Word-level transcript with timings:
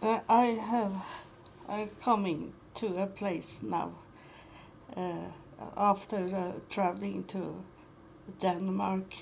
Uh, 0.00 0.20
I 0.28 0.44
have 0.44 0.92
I'm 1.68 1.90
coming 2.00 2.52
to 2.76 3.02
a 3.02 3.06
place 3.06 3.64
now 3.64 3.90
uh, 4.96 5.26
after 5.76 6.18
uh, 6.18 6.52
traveling 6.70 7.24
to 7.24 7.64
Denmark 8.38 9.12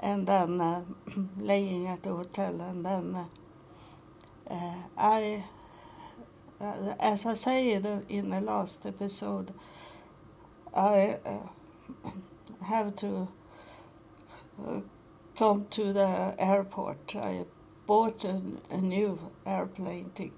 and 0.00 0.26
then 0.26 0.58
uh, 0.58 0.84
laying 1.38 1.86
at 1.86 2.02
the 2.02 2.14
hotel 2.14 2.62
and 2.62 2.82
then 2.82 3.14
uh, 3.14 4.54
uh, 4.54 4.74
I 4.96 5.44
as 6.98 7.26
I 7.26 7.34
say 7.34 7.72
in 7.72 8.30
the, 8.30 8.40
last 8.40 8.86
episode 8.86 9.52
I 10.74 11.18
have 12.66 12.96
to 12.96 13.28
come 15.36 15.66
to 15.70 15.92
the 15.92 16.34
airport. 16.38 17.16
I 17.16 17.44
bought 17.86 18.24
a, 18.24 18.40
a 18.70 18.78
new 18.80 19.18
airplane 19.46 20.10
tic- 20.14 20.32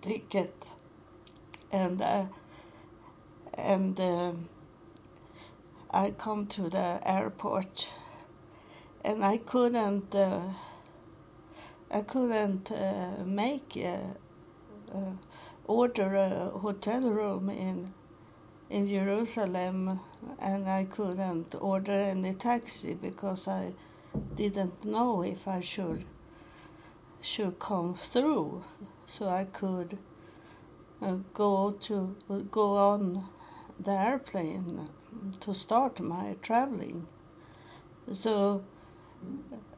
ticket, 0.00 0.54
and 1.70 2.02
uh, 2.02 2.26
and 3.54 4.00
um, 4.00 4.48
I 5.90 6.10
come 6.10 6.46
to 6.48 6.68
the 6.68 7.00
airport, 7.04 7.92
and 9.04 9.24
I 9.24 9.36
couldn't 9.36 10.14
uh, 10.14 10.40
I 11.90 12.00
couldn't 12.00 12.72
uh, 12.72 13.24
make 13.24 13.76
a, 13.76 14.16
uh, 14.94 15.12
order 15.66 16.16
a 16.16 16.58
hotel 16.58 17.02
room 17.10 17.50
in 17.50 17.92
in 18.70 18.88
Jerusalem, 18.88 20.00
and 20.40 20.68
I 20.68 20.84
couldn't 20.84 21.54
order 21.60 21.92
any 21.92 22.32
taxi 22.34 22.94
because 22.94 23.46
I 23.46 23.74
didn't 24.34 24.84
know 24.84 25.22
if 25.22 25.46
I 25.46 25.60
should 25.60 26.04
should 27.22 27.58
come 27.58 27.94
through, 27.94 28.64
so 29.06 29.28
I 29.28 29.44
could 29.44 29.96
uh, 31.00 31.18
go 31.32 31.70
to 31.70 32.16
go 32.50 32.76
on 32.76 33.24
the 33.78 33.92
airplane 33.92 34.88
to 35.40 35.54
start 35.54 36.00
my 36.00 36.36
traveling. 36.42 37.06
So 38.12 38.64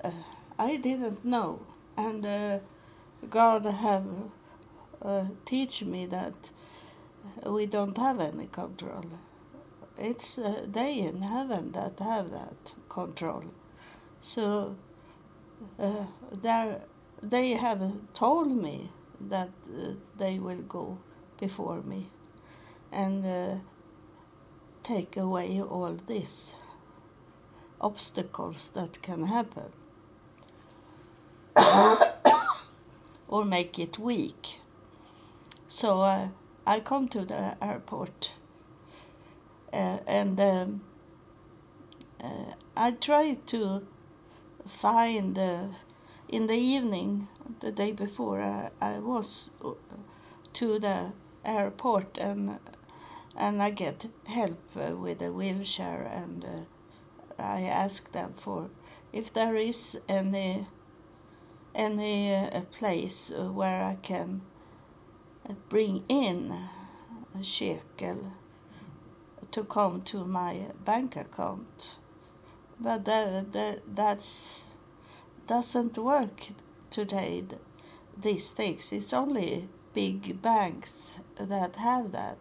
uh, 0.03 0.11
I 0.59 0.77
didn't 0.77 1.25
know, 1.25 1.61
and 1.97 2.25
uh, 2.25 2.59
God 3.29 3.67
have 3.67 4.07
uh, 5.03 5.27
teach 5.45 5.85
me 5.85 6.07
that 6.07 6.51
we 7.47 7.67
don't 7.67 7.97
have 7.99 8.21
any 8.21 8.47
control. 8.47 9.05
It's 9.99 10.41
they 10.67 10.99
in 10.99 11.23
heaven 11.23 11.73
that 11.73 11.99
have 12.01 12.31
that 12.31 12.75
control. 12.89 13.45
So 14.21 14.77
uh, 15.79 16.07
there, 16.43 16.81
they 17.31 17.51
have 17.51 17.83
told 18.13 18.51
me 18.51 18.91
that 19.21 19.51
uh, 19.73 19.93
they 20.19 20.39
will 20.39 20.63
go 20.63 20.99
before 21.41 21.83
me 21.83 22.07
and 22.93 23.25
uh, 23.25 23.57
take 24.83 25.17
away 25.17 25.61
all 25.61 25.97
these 26.07 26.55
obstacles 27.81 28.69
that 28.71 29.03
can 29.03 29.25
happen 29.25 29.73
or 33.29 33.45
make 33.45 33.79
it 33.79 33.99
weak. 33.99 34.61
So 35.69 36.03
uh, 36.03 36.29
I 36.67 36.81
come 36.81 37.09
to 37.09 37.25
the 37.25 37.57
airport 37.63 38.37
uh, 39.73 39.99
and 40.07 40.39
um, 40.41 40.83
uh, 42.23 42.53
I 42.77 42.93
try 42.93 43.37
to 43.47 43.87
find 44.67 45.39
uh, 45.39 45.65
in 46.29 46.47
the 46.47 46.57
evening 46.57 47.29
the 47.61 47.71
day 47.71 47.93
before 47.93 48.41
I, 48.41 48.71
I 48.81 48.99
was 48.99 49.51
uh, 49.65 49.73
to 50.55 50.79
the 50.79 51.13
airport 51.45 52.19
and 52.19 52.59
and 53.37 53.63
I 53.63 53.71
get 53.71 54.07
help 54.27 54.61
uh, 54.77 54.97
with 54.97 55.21
a 55.21 55.33
wheelchair 55.33 56.03
and 56.05 56.45
uh, 56.45 57.43
I 57.43 57.63
ask 57.63 58.13
them 58.13 58.33
for 58.37 58.71
if 59.13 59.33
there 59.33 59.57
is 59.57 59.99
any 60.09 60.67
any 61.75 62.35
uh, 62.35 62.61
place 62.71 63.33
where 63.35 63.83
I 63.85 63.97
can 64.03 64.43
bring 65.69 66.05
in 66.09 66.69
a 67.39 67.45
shekel 67.45 68.33
to 69.51 69.65
come 69.65 70.03
to 70.03 70.25
my 70.25 70.67
bank 70.85 71.17
account. 71.17 71.97
But 72.81 73.05
that, 73.05 73.53
that 73.53 73.81
that's 73.87 74.65
doesn't 75.47 75.99
work 75.99 76.49
today. 76.91 77.45
These 78.21 78.51
things 78.51 78.93
it's 78.93 79.13
only 79.13 79.69
big 79.93 80.41
banks 80.41 81.19
that 81.39 81.77
have 81.77 82.13
that. 82.13 82.39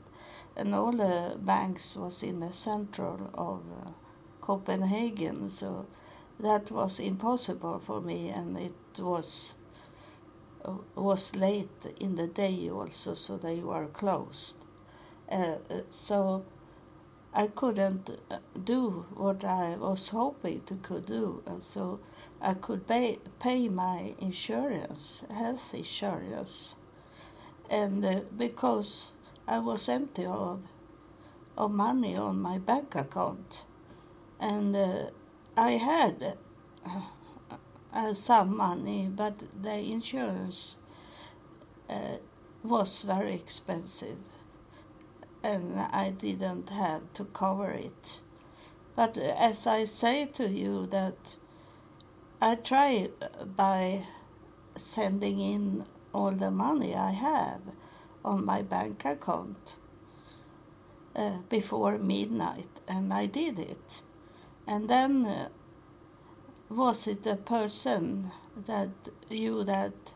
And 0.56 0.75
all 0.75 0.91
the 0.91 1.38
banks 1.40 1.96
was 1.96 2.24
in 2.24 2.40
the 2.40 2.53
central 2.53 3.31
of 3.34 3.62
uh, 3.72 3.92
Copenhagen 4.42 5.50
so 5.50 5.88
that 6.40 6.72
was 6.72 7.00
impossible 7.00 7.80
for 7.80 8.02
me. 8.02 8.30
And 8.30 8.58
it 8.58 9.00
was 9.00 9.53
uh, 10.66 10.74
was 10.96 11.36
late 11.36 11.86
in 12.00 12.16
the 12.16 12.28
day 12.28 12.69
also 12.69 13.13
so 13.13 13.38
they 13.38 13.59
were 13.59 13.88
closed. 13.88 14.58
Uh, 15.31 15.56
so 15.90 16.44
I 17.36 17.47
couldn't 17.47 18.12
uh, 18.30 18.38
do 18.63 19.08
what 19.16 19.44
I 19.44 19.75
was 19.78 20.09
hoping 20.09 20.62
to 20.68 20.75
could 20.75 21.08
do, 21.08 21.42
and 21.47 21.63
so 21.63 22.00
I 22.44 22.56
could 22.56 22.88
pay 22.88 23.20
pay 23.40 23.70
my 23.70 24.16
insurance, 24.20 25.26
health 25.31 25.74
insurance, 25.74 26.76
and 27.70 28.04
uh, 28.04 28.20
because 28.38 29.12
I 29.48 29.59
was 29.59 29.88
empty 29.88 30.26
of 30.26 30.68
of 31.58 31.72
money 31.72 32.18
on 32.18 32.42
my 32.42 32.58
bank 32.58 32.96
account, 32.96 33.64
and 34.42 34.76
uh, 34.76 35.06
I 35.56 35.72
had 35.72 36.36
uh, 36.86 37.02
uh, 37.94 38.14
some 38.14 38.58
money, 38.58 39.10
but 39.10 39.40
the 39.62 39.75
insurance 39.75 40.80
uh, 41.90 42.18
was 42.64 43.04
very 43.04 43.36
expensive. 43.36 44.18
And 45.44 45.80
I 45.80 46.12
didn't 46.12 46.70
have 46.70 47.02
to 47.16 47.25
cover 47.25 47.72
it. 47.72 48.20
But 48.96 49.18
as 49.18 49.68
I 49.68 49.84
say 49.86 50.25
to 50.25 50.48
you 50.48 50.86
that 50.88 51.36
I 52.44 52.56
try 52.56 53.08
by 53.56 54.04
sending 54.76 55.40
in 55.40 55.86
all 56.14 56.31
the 56.31 56.52
money 56.52 56.94
I 56.94 57.12
have 57.12 57.62
on 58.26 58.44
my 58.44 58.62
bank 58.62 59.06
account 59.06 59.78
uh, 61.16 61.38
before 61.48 61.98
midnight 61.98 62.68
and 62.86 63.14
I 63.14 63.28
did 63.28 63.59
it. 63.59 64.02
And 64.68 64.90
then 64.90 65.26
uh, 65.26 65.48
was 66.68 67.08
it 67.08 67.26
a 67.26 67.38
person 67.38 68.31
that 68.66 68.90
you 69.30 69.64
that 69.64 70.14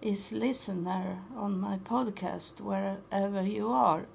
is 0.00 0.30
listener 0.30 1.22
on 1.34 1.58
my 1.58 1.78
podcast 1.78 2.60
wherever 2.60 3.42
you 3.42 3.66
are 3.66 4.06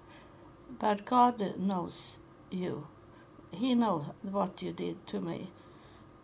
but 0.79 1.03
God 1.03 1.59
knows 1.59 2.19
you. 2.49 2.87
He 3.51 3.75
knows 3.75 4.05
what 4.21 4.61
you 4.61 4.71
did 4.71 5.05
to 5.07 5.19
me 5.19 5.49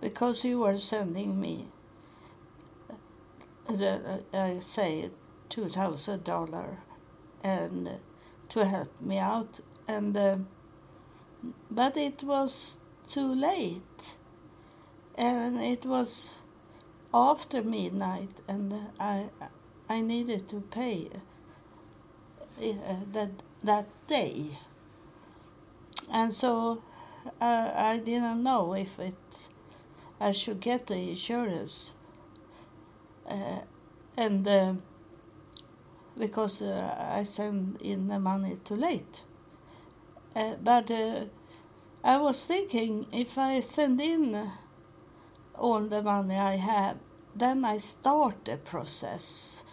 because 0.04 0.44
you 0.44 0.60
were 0.60 0.78
sending 0.78 1.40
me, 1.40 1.68
uh, 3.70 3.98
I 4.34 4.60
say, 4.60 5.10
two 5.48 5.70
thousand 5.70 6.26
dollar, 6.26 6.80
and 7.42 7.88
uh, 7.88 7.92
to 8.50 8.66
help 8.66 9.02
me 9.02 9.18
out, 9.18 9.62
and 9.88 10.16
uh, 10.18 10.38
but 11.72 11.96
it 11.96 12.22
was 12.24 12.80
too 13.08 13.34
late, 13.34 14.18
and 15.16 15.64
it 15.64 15.86
was 15.86 16.36
after 17.14 17.62
midnight, 17.64 18.42
and 18.46 18.74
I 19.00 19.30
I 19.88 20.02
needed 20.02 20.50
to 20.50 20.60
pay 20.70 21.10
uh, 22.62 22.96
that 23.14 23.32
that 23.64 23.86
day. 24.08 24.58
And 26.12 26.34
so 26.34 26.82
uh, 27.40 27.72
I 27.74 28.02
didn't 28.04 28.44
know 28.44 28.74
if 28.74 29.00
it 29.00 29.16
I 30.24 30.32
should 30.32 30.62
get 30.62 30.88
the 30.88 30.96
insurance. 30.96 31.94
Uh, 33.30 33.60
and 34.16 34.48
uh, 34.48 34.74
because 36.18 36.62
uh, 36.62 36.96
I 37.12 37.24
sent 37.24 37.82
in 37.82 38.08
the 38.08 38.20
money 38.20 38.58
too 38.64 38.76
late. 38.76 39.24
Uh, 40.34 40.56
but 40.64 40.90
uh, 40.90 41.26
I 42.06 42.18
was 42.18 42.46
thinking 42.46 43.06
if 43.12 43.38
I 43.38 43.60
send 43.60 44.00
in 44.00 44.50
all 45.56 45.82
the 45.82 46.02
money 46.02 46.38
I 46.38 46.56
have, 46.56 46.98
then 47.36 47.66
I 47.66 47.78
start 47.78 48.46
the 48.46 48.58
process, 48.58 49.64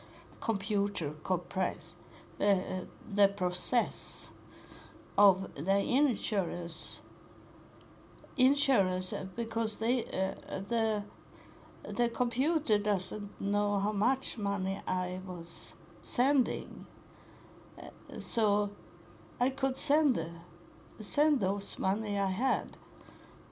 computer 0.40 1.10
compress, 1.22 1.94
uh, 2.40 2.56
the 3.14 3.28
process 3.28 4.32
of 5.16 5.54
the 5.54 5.78
insurance 5.78 7.02
insurance 8.40 9.12
because 9.36 9.76
they 9.76 10.04
uh, 10.04 10.60
the 10.68 11.02
the 11.88 12.08
computer 12.08 12.78
doesn't 12.78 13.40
know 13.40 13.78
how 13.78 13.92
much 13.92 14.38
money 14.38 14.80
I 14.86 15.20
was 15.26 15.74
sending. 16.02 16.86
Uh, 17.78 18.18
so 18.18 18.70
I 19.38 19.50
could 19.50 19.76
send 19.76 20.18
send 21.00 21.40
those 21.40 21.78
money 21.78 22.18
I 22.18 22.30
had, 22.30 22.76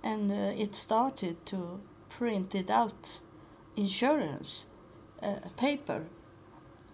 and 0.03 0.31
uh, 0.33 0.63
it 0.65 0.75
started 0.75 1.45
to 1.47 1.81
print 2.09 2.55
it 2.55 2.71
out 2.71 3.21
insurance 3.77 4.67
uh, 5.23 5.37
paper, 5.57 6.05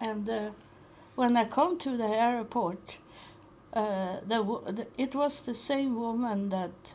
and 0.01 0.29
when 1.15 1.37
I 1.37 1.45
come 1.45 1.79
to 1.79 1.97
the 1.97 2.09
airport, 2.09 2.99
uh, 3.73 4.17
the, 4.27 4.43
the, 4.67 4.87
it 4.99 5.15
was 5.15 5.43
the 5.43 5.55
same 5.55 5.95
woman 5.95 6.49
that 6.49 6.95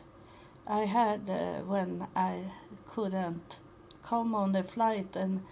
I 0.70 0.84
had 0.84 1.28
when 1.66 2.06
I 2.14 2.44
couldn't 2.86 3.58
come 4.04 4.36
on 4.36 4.52
the 4.52 4.62
flight, 4.62 5.16
and 5.16 5.42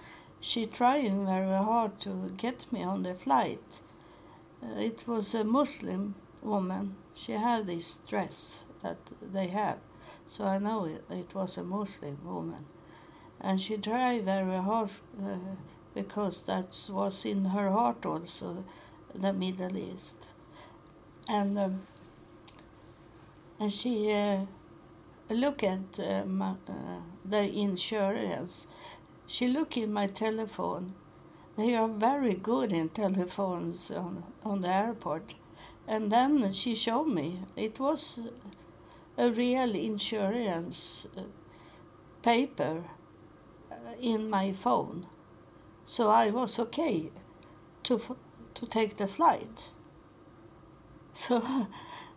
she 0.41 0.65
trying 0.65 1.27
very 1.27 1.57
hard 1.57 1.99
to 2.03 2.33
get 2.37 2.73
me 2.73 2.85
on 2.85 3.03
the 3.03 3.15
flight. 3.15 3.81
Uh, 4.63 4.79
it 4.79 5.07
was 5.09 5.35
a 5.35 5.43
Muslim 5.43 6.15
woman. 6.41 6.95
She 7.17 7.33
had 7.33 7.67
this 7.67 7.97
dress 8.09 8.63
that 8.85 8.99
they 9.21 9.49
have, 9.49 9.79
so 10.29 10.45
I 10.45 10.59
know 10.59 10.85
it, 10.85 11.03
it 11.11 11.35
was 11.35 11.59
a 11.59 11.65
Muslim 11.65 12.19
woman, 12.25 12.65
and 13.41 13.61
she 13.61 13.77
tried 13.77 14.25
very 14.25 14.59
hard 14.59 14.91
uh, 15.21 15.39
because 15.95 16.45
that 16.45 16.89
was 16.91 17.25
in 17.25 17.47
her 17.47 17.71
heart 17.71 18.07
also, 18.07 18.65
the 19.13 19.33
Middle 19.33 19.77
East, 19.77 20.29
and 21.29 21.59
um, 21.59 21.81
and 23.59 23.73
she. 23.73 24.47
Look 25.31 25.63
at 25.63 26.01
uh, 26.01 26.25
my, 26.25 26.51
uh, 26.69 27.01
the 27.25 27.51
insurance. 27.51 28.67
She 29.27 29.47
look 29.49 29.77
in 29.77 29.93
my 29.93 30.07
telephone. 30.07 30.95
They 31.57 31.75
are 31.75 31.89
very 31.89 32.35
good 32.35 32.73
in 32.73 32.89
telephones 32.89 33.91
on, 33.91 34.25
on 34.45 34.63
the 34.63 34.69
airport. 34.69 35.35
And 35.87 36.11
then 36.11 36.53
she 36.53 36.75
showed 36.75 37.09
me 37.09 37.41
it 37.57 37.79
was 37.79 38.21
a 39.19 39.31
real 39.31 39.75
insurance 39.75 41.07
uh, 41.17 41.23
paper 42.23 42.85
uh, 43.71 43.75
in 44.01 44.31
my 44.31 44.53
phone. 44.53 45.07
So 45.85 46.09
I 46.09 46.31
was 46.31 46.59
okay 46.59 47.11
to 47.85 48.01
to 48.55 48.67
take 48.67 48.97
the 48.97 49.07
flight. 49.07 49.71
So 51.15 51.43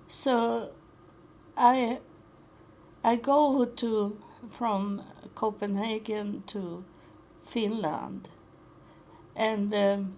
so 0.07 0.69
I 1.57 1.99
I 3.03 3.15
go 3.15 3.65
to 3.65 4.17
from 4.49 5.01
Copenhagen 5.33 6.43
to 6.47 6.83
Finland, 7.43 8.29
and 9.35 9.73
um, 9.73 10.17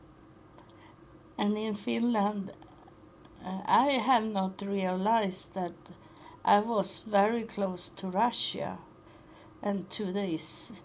and 1.38 1.57
in 1.57 1.75
Finland, 1.75 2.51
uh, 3.45 3.62
I 3.65 3.91
have 3.91 4.25
not 4.25 4.62
realized 4.62 5.53
that 5.53 5.74
I 6.44 6.59
was 6.59 7.00
very 7.00 7.44
close 7.44 7.88
to 7.89 8.07
Russia, 8.07 8.80
and 9.62 9.89
to 9.91 10.12
this 10.12 10.81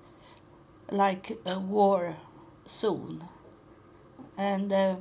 like 0.90 1.36
a 1.44 1.58
war 1.58 2.16
zone, 2.68 3.24
and 4.36 4.72
uh, 4.72 4.96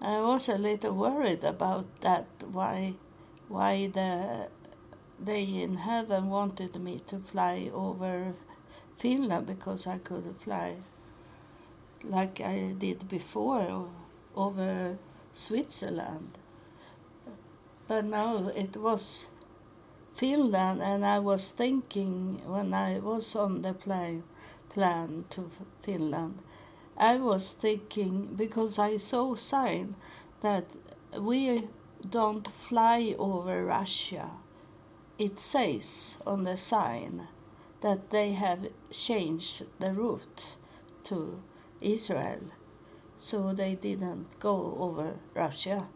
I 0.00 0.20
was 0.20 0.48
a 0.48 0.56
little 0.56 0.94
worried 0.94 1.44
about 1.44 2.00
that. 2.00 2.26
Why, 2.50 2.94
why 3.48 3.88
the 3.88 4.48
they 5.20 5.42
in 5.42 5.76
heaven 5.78 6.30
wanted 6.30 6.76
me 6.80 7.00
to 7.06 7.18
fly 7.18 7.70
over 7.74 8.34
Finland 8.96 9.46
because 9.46 9.86
I 9.86 9.98
could 9.98 10.24
fly 10.38 10.76
like 12.04 12.40
I 12.40 12.74
did 12.78 13.08
before 13.08 13.88
over 14.36 14.96
Switzerland. 15.32 16.38
But 17.88 18.04
now 18.04 18.48
it 18.48 18.76
was 18.76 19.26
Finland, 20.14 20.82
and 20.82 21.04
I 21.04 21.18
was 21.18 21.50
thinking 21.50 22.40
when 22.46 22.74
I 22.74 22.98
was 22.98 23.34
on 23.34 23.62
the 23.62 23.72
plane 23.72 24.22
plan 24.68 25.24
to 25.30 25.50
Finland, 25.80 26.38
I 26.96 27.16
was 27.16 27.52
thinking 27.52 28.34
because 28.36 28.78
I 28.78 28.96
saw 28.98 29.34
sign 29.34 29.94
that 30.40 30.64
we 31.18 31.68
don't 32.08 32.46
fly 32.46 33.14
over 33.18 33.64
Russia 33.64 34.30
it 35.18 35.40
says 35.40 36.18
on 36.24 36.44
the 36.44 36.56
sign 36.56 37.26
that 37.80 38.10
they 38.10 38.32
have 38.32 38.68
changed 38.90 39.64
the 39.80 39.92
route 39.92 40.56
to 41.04 41.42
Israel, 41.80 42.40
so 43.16 43.52
they 43.52 43.74
didn't 43.74 44.38
go 44.38 44.76
over 44.78 45.14
Russia. 45.34 45.88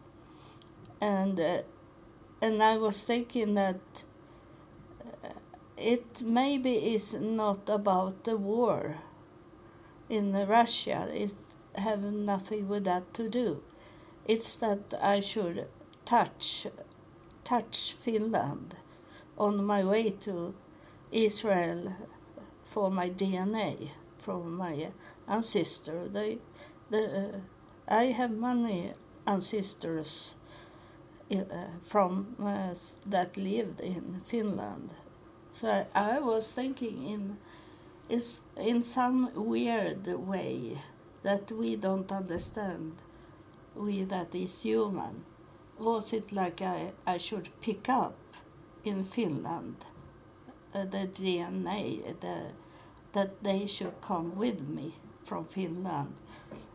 And 0.99 1.39
uh, 1.39 1.61
and 2.41 2.61
I 2.61 2.77
was 2.77 3.03
thinking 3.03 3.53
that 3.53 4.03
uh, 5.23 5.29
it 5.77 6.21
maybe 6.21 6.93
is 6.95 7.13
not 7.13 7.69
about 7.69 8.25
the 8.25 8.35
war 8.37 8.97
in 10.09 10.33
Russia. 10.33 11.09
It 11.13 11.33
have 11.75 12.03
nothing 12.03 12.67
with 12.67 12.83
that 12.83 13.13
to 13.13 13.29
do. 13.29 13.63
It's 14.27 14.55
that 14.57 14.93
I 15.01 15.21
should 15.21 15.67
touch 16.05 16.67
touch 17.43 17.93
Finland 17.93 18.75
on 19.37 19.63
my 19.63 19.83
way 19.83 20.11
to 20.11 20.53
Israel 21.11 21.95
for 22.63 22.89
my 22.89 23.09
DNA 23.09 23.91
from 24.23 24.55
my 24.55 24.87
ancestor. 25.27 26.07
They, 26.07 26.37
the, 26.89 27.03
uh, 27.03 27.39
I 27.87 28.05
have 28.05 28.31
many 28.31 28.93
ancestors 29.27 30.35
uh, 31.31 31.43
from 31.83 32.35
uh, 32.41 32.73
that 33.05 33.37
lived 33.37 33.81
in 33.81 34.21
Finland. 34.23 34.91
So 35.51 35.67
I, 35.67 36.15
I, 36.15 36.19
was 36.19 36.53
thinking 36.53 37.03
in 37.03 37.37
is 38.09 38.41
in 38.57 38.81
some 38.81 39.31
weird 39.35 40.07
way 40.07 40.77
that 41.23 41.51
we 41.51 41.75
don't 41.75 42.11
understand, 42.11 42.93
we 43.75 44.03
that 44.03 44.35
is 44.35 44.63
human. 44.63 45.23
Was 45.79 46.13
it 46.13 46.31
like 46.31 46.61
I, 46.61 46.91
I 47.05 47.17
should 47.17 47.49
pick 47.61 47.89
up 47.89 48.15
in 48.83 49.03
Finland, 49.03 49.85
uh, 50.73 50.85
the 50.85 51.07
DNA, 51.07 52.19
the, 52.19 52.51
that 53.13 53.43
they 53.43 53.67
should 53.67 54.01
come 54.01 54.35
with 54.35 54.61
me 54.67 54.93
from 55.23 55.45
Finland 55.45 56.15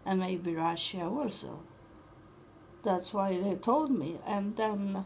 and 0.04 0.20
maybe 0.20 0.54
Russia 0.54 1.04
also. 1.04 1.60
That's 2.82 3.12
why 3.12 3.36
they 3.36 3.56
told 3.56 3.90
me. 3.90 4.16
And 4.26 4.56
then 4.56 5.04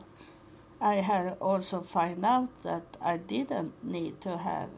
I 0.81 0.97
had 0.97 1.37
also 1.41 1.81
find 1.81 2.25
out 2.25 2.63
that 2.63 2.85
I 3.01 3.17
didn't 3.17 3.73
need 3.83 4.21
to 4.21 4.37
have 4.39 4.71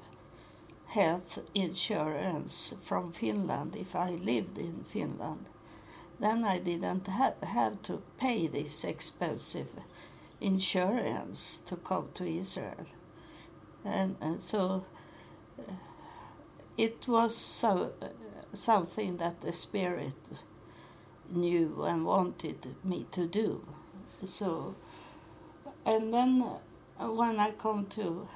health 0.87 1.41
insurance 1.55 2.75
from 2.83 3.13
Finland 3.13 3.77
if 3.77 3.95
I 3.97 4.11
lived 4.11 4.59
in 4.59 4.85
Finland. 4.85 5.47
Then 6.21 6.45
I 6.45 6.59
didn't 6.59 7.09
ha- 7.09 7.35
have 7.43 7.83
to 7.83 8.03
pay 8.19 8.47
this 8.47 8.85
expensive 8.85 9.73
insurance 10.45 11.59
to 11.67 11.77
come 11.77 12.09
to 12.15 12.25
Israel. 12.25 12.87
And, 13.85 14.17
and 14.21 14.41
so 14.41 14.85
uh, 15.59 15.73
it 16.77 17.07
was 17.09 17.37
so, 17.37 17.93
uh, 18.03 18.09
something 18.53 19.17
that 19.19 19.41
the 19.41 19.53
Spirit 19.53 20.15
knew 21.31 21.85
and 21.85 22.05
wanted 22.05 22.57
me 22.85 23.07
to 23.13 23.27
do. 23.27 23.67
So, 24.25 24.75
and 25.85 26.13
then 26.13 26.45
uh, 26.99 27.07
when 27.07 27.39
I 27.39 27.51
come 27.53 27.87
to 27.91 28.29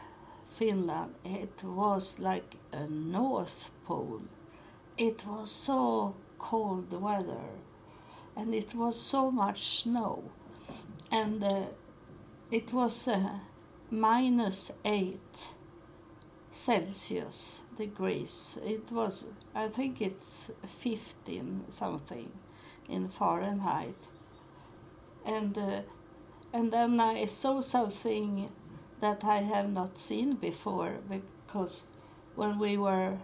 Finland, 0.51 1.15
it 1.25 1.63
was 1.65 2.19
like 2.19 2.57
a 2.73 2.87
North 2.87 3.71
Pole. 3.87 4.23
It 4.97 5.25
was 5.27 5.51
so 5.51 6.15
cold 6.39 6.93
weather, 7.01 7.49
and 8.37 8.55
it 8.55 8.75
was 8.75 9.01
so 9.01 9.31
much 9.31 9.83
snow, 9.83 10.25
and 11.13 11.43
uh, 11.43 11.63
it 12.51 12.73
was 12.73 13.09
uh, 13.09 13.39
minus 13.91 14.73
8 14.85 15.19
Celsius 16.51 17.63
degrees. 17.77 18.59
It 18.65 18.91
was, 18.91 19.27
I 19.55 19.69
think 19.69 20.01
it's 20.01 20.51
15 20.67 21.65
something 21.69 22.33
in 22.89 23.09
Fahrenheit. 23.09 24.09
And, 25.27 25.57
uh, 25.59 25.83
and 26.53 26.73
then 26.73 26.99
I 27.01 27.27
saw 27.27 27.61
something 27.61 28.49
that 29.01 29.25
I 29.25 29.39
have 29.39 29.71
not 29.71 29.99
seen 29.99 30.35
before 30.35 30.95
because 31.09 31.85
when 32.35 32.59
we 32.59 32.79
were, 32.79 33.19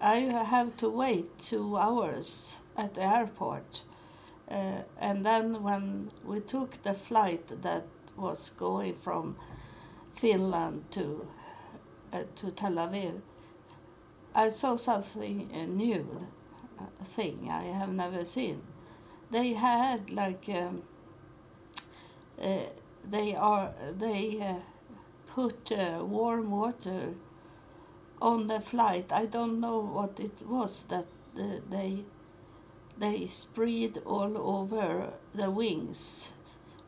I 0.00 0.16
have 0.16 0.76
to 0.78 0.88
wait 0.88 1.38
two 1.38 1.76
hours 1.76 2.60
at 2.76 2.94
the 2.94 3.02
airport. 3.02 3.82
Uh, 4.50 4.82
and 5.00 5.24
then 5.24 5.62
when 5.62 6.08
we 6.24 6.40
took 6.40 6.82
the 6.82 6.94
flight 6.94 7.62
that 7.62 7.84
was 8.16 8.50
going 8.50 8.94
from 8.94 9.36
Finland 10.14 10.90
to 10.90 11.26
uh, 12.12 12.22
to 12.36 12.50
Tel 12.50 12.72
Aviv. 12.72 13.20
I 14.34 14.48
saw 14.48 14.76
something 14.76 15.50
uh, 15.54 15.66
new, 15.66 16.28
a 17.00 17.04
thing 17.04 17.48
I 17.50 17.64
have 17.64 17.92
never 17.92 18.24
seen. 18.24 18.62
They 19.30 19.54
had 19.54 20.10
like 20.10 20.48
um, 20.48 20.82
uh, 22.40 22.66
they 23.08 23.34
are 23.34 23.72
they 23.98 24.40
uh, 24.40 24.60
put 25.34 25.72
uh, 25.72 26.04
warm 26.04 26.50
water 26.50 27.14
on 28.20 28.46
the 28.46 28.60
flight. 28.60 29.12
I 29.12 29.26
don't 29.26 29.60
know 29.60 29.80
what 29.80 30.20
it 30.20 30.42
was 30.46 30.84
that 30.84 31.06
uh, 31.38 31.60
they 31.68 32.04
they 32.98 33.26
spread 33.26 33.98
all 34.04 34.36
over 34.36 35.12
the 35.34 35.50
wings. 35.50 36.32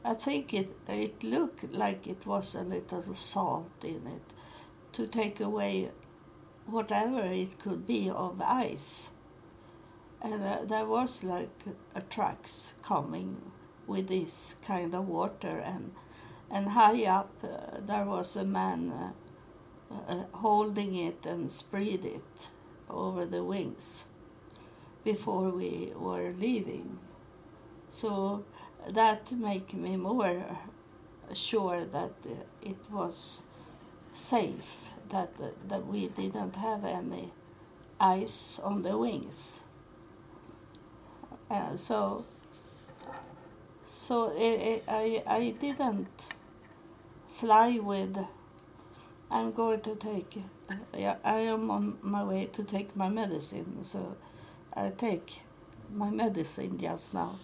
I 0.04 0.14
think 0.14 0.52
it 0.54 0.71
it 0.88 1.23
looked 1.25 1.73
like 1.73 2.06
it 2.06 2.26
was 2.26 2.54
a 2.54 2.62
little 2.62 3.14
salt 3.14 3.85
in 3.85 4.06
it 4.06 4.23
to 4.92 5.06
take 5.09 5.40
away 5.40 5.90
whatever 6.66 7.23
it 7.23 7.59
could 7.59 7.87
be 7.87 8.11
of 8.11 8.40
ice. 8.42 9.11
And 10.23 10.42
uh, 10.44 10.64
there 10.64 10.87
was 10.87 11.25
like 11.25 11.64
uh, 11.94 12.00
trucks 12.09 12.75
coming 12.82 13.52
with 13.87 14.09
this 14.09 14.56
kind 14.66 14.94
of 14.94 15.09
water 15.09 15.62
and 15.64 15.92
and 16.50 16.68
high 16.71 17.04
up 17.04 17.30
uh, 17.42 17.78
there 17.80 18.04
was 18.04 18.37
a 18.37 18.44
man 18.44 18.90
uh, 18.90 19.12
uh, 20.09 20.25
holding 20.35 20.94
it 20.97 21.26
and 21.26 21.50
spread 21.50 22.04
it 22.04 22.50
over 22.90 23.25
the 23.26 23.42
wings 23.44 24.04
before 25.04 25.50
we 25.50 25.92
were 25.97 26.30
leaving. 26.32 26.99
So 27.88 28.44
that 28.89 29.33
make 29.33 29.75
me 29.75 29.97
more 29.97 30.43
sure 31.33 31.85
that 31.85 32.12
it 32.62 32.89
was 32.91 33.43
safe 34.12 34.93
that 35.09 35.31
that 35.69 35.87
we 35.87 36.09
didn't 36.09 36.57
have 36.57 36.85
any 36.85 37.31
ice 38.01 38.59
on 38.59 38.83
the 38.83 38.97
wings. 38.97 39.61
Uh, 41.51 41.77
so 41.77 42.25
so 43.85 44.33
I, 44.37 44.81
I 44.89 45.23
I 45.27 45.55
didn't 45.61 46.35
fly 47.29 47.79
with. 47.79 48.19
I'm 49.31 49.51
going 49.51 49.81
to 49.81 49.95
take. 49.97 50.39
Yeah, 50.97 51.17
I 51.25 51.39
am 51.41 51.71
on 51.71 51.99
my 52.03 52.23
way 52.23 52.47
to 52.53 52.65
take 52.65 52.95
my 52.95 53.09
medicine, 53.09 53.83
so 53.83 54.17
I 54.75 54.91
take 54.91 55.43
my 55.91 56.11
medicine 56.11 56.79
just 56.79 57.15
now. 57.15 57.35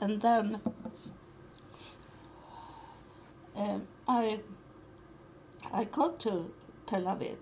And 0.00 0.20
then 0.20 0.60
um, 3.56 3.86
I 4.06 4.40
I 5.72 5.84
got 5.84 6.20
to 6.20 6.52
Tel 6.86 7.02
Aviv, 7.02 7.38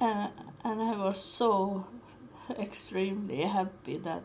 and 0.00 0.32
and 0.64 0.82
I 0.82 0.96
was 0.96 1.20
so 1.20 1.86
extremely 2.58 3.42
happy 3.42 3.98
that 3.98 4.24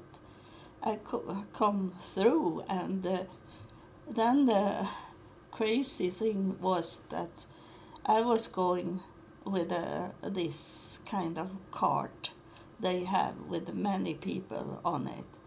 I 0.84 0.96
could 0.96 1.28
come 1.54 1.94
through, 2.02 2.64
and 2.68 3.06
uh, 3.06 3.24
then 4.10 4.46
the 4.46 4.88
crazy 5.52 6.10
thing 6.10 6.60
was 6.60 7.02
that 7.10 7.46
I 8.06 8.22
was 8.22 8.48
going 8.48 9.02
with 9.46 9.72
a, 9.72 10.12
this 10.24 11.00
kind 11.06 11.38
of 11.38 11.52
cart 11.72 12.32
they 12.80 13.04
have 13.06 13.36
with 13.48 13.74
many 13.74 14.16
people 14.16 14.80
on 14.84 15.08
it 15.08 15.41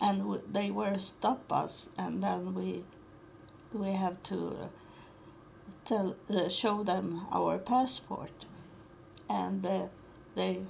and 0.00 0.40
they 0.50 0.70
were 0.70 0.98
stop 0.98 1.52
us, 1.52 1.88
and 1.96 2.22
then 2.22 2.54
we 2.54 2.84
we 3.72 3.92
have 3.92 4.22
to 4.24 4.70
tell 5.84 6.16
uh, 6.30 6.48
show 6.48 6.82
them 6.82 7.26
our 7.32 7.58
passport, 7.58 8.46
and 9.28 9.64
uh, 9.64 9.86
they 10.34 10.62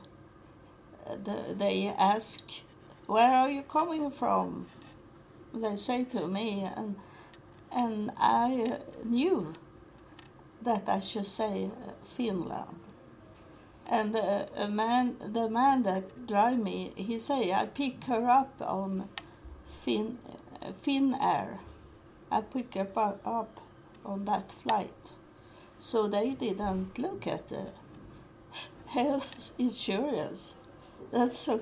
uh, 1.06 1.16
the, 1.22 1.54
they 1.54 1.88
ask, 1.98 2.62
"Where 3.06 3.32
are 3.32 3.50
you 3.50 3.62
coming 3.62 4.10
from?" 4.10 4.66
They 5.52 5.76
say 5.76 6.04
to 6.04 6.26
me, 6.26 6.68
and 6.76 6.96
and 7.72 8.10
I 8.16 8.78
knew 9.04 9.54
that 10.62 10.88
I 10.88 11.00
should 11.00 11.26
say 11.26 11.66
uh, 11.66 11.92
Finland. 12.04 12.80
And 13.86 14.16
uh, 14.16 14.46
a 14.56 14.66
man, 14.68 15.16
the 15.20 15.48
man 15.48 15.82
that 15.82 16.26
drive 16.26 16.58
me, 16.58 16.92
he 16.96 17.18
say 17.18 17.52
I 17.52 17.66
pick 17.66 18.04
her 18.04 18.26
up 18.26 18.54
on 18.60 19.08
Fin, 19.66 20.18
Finnair. 20.82 21.58
I 22.30 22.40
picked 22.40 22.76
up, 22.76 22.96
up 23.24 23.60
on 24.04 24.24
that 24.24 24.50
flight. 24.50 24.94
So 25.78 26.08
they 26.08 26.30
didn't 26.34 26.98
look 26.98 27.26
at 27.26 27.48
the 27.48 27.68
health 28.88 29.50
insurance. 29.58 30.56
That's 31.12 31.38
so. 31.38 31.60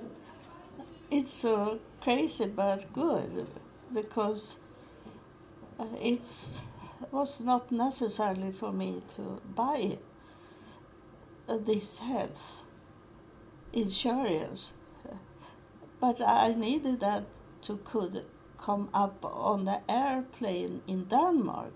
It's 1.10 1.32
so 1.32 1.78
crazy 2.00 2.46
but 2.46 2.90
good 2.92 3.46
because 3.92 4.58
uh, 5.78 5.84
it 6.00 6.22
was 7.10 7.40
not 7.40 7.70
necessarily 7.70 8.50
for 8.52 8.72
me 8.72 9.02
to 9.16 9.42
buy 9.54 9.98
uh, 11.48 11.58
this 11.58 11.98
health 11.98 12.64
insurance, 13.72 14.74
but 16.00 16.20
I 16.20 16.54
needed 16.54 17.00
that 17.00 17.24
to 17.62 17.76
could 17.78 18.24
come 18.58 18.88
up 18.94 19.24
on 19.24 19.64
the 19.64 19.80
airplane 19.88 20.82
in 20.86 21.04
Denmark, 21.04 21.74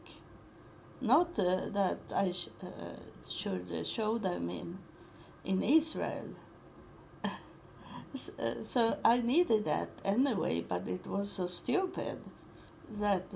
not 1.00 1.38
uh, 1.38 1.68
that 1.70 1.98
I 2.14 2.32
sh- 2.32 2.48
uh, 2.62 3.00
should 3.28 3.86
show 3.86 4.18
them 4.18 4.50
in 4.50 4.78
in 5.44 5.62
Israel. 5.62 6.28
Uh, 8.38 8.62
so 8.62 8.96
I 9.04 9.20
needed 9.20 9.66
that 9.66 9.90
anyway, 10.02 10.62
but 10.62 10.88
it 10.88 11.06
was 11.06 11.30
so 11.30 11.46
stupid 11.46 12.18
that 12.88 13.26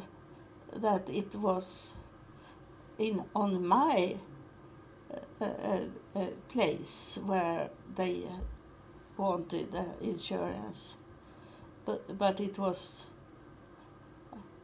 that 0.72 1.10
it 1.10 1.34
was 1.34 1.98
in 2.98 3.24
on 3.34 3.66
my 3.66 4.16
a, 5.40 5.88
a, 6.14 6.26
place 6.48 7.18
where 7.24 7.70
they 7.96 8.24
wanted 9.16 9.68
insurance, 10.00 10.96
but 11.90 12.18
but 12.18 12.40
it 12.40 12.58
was 12.58 13.10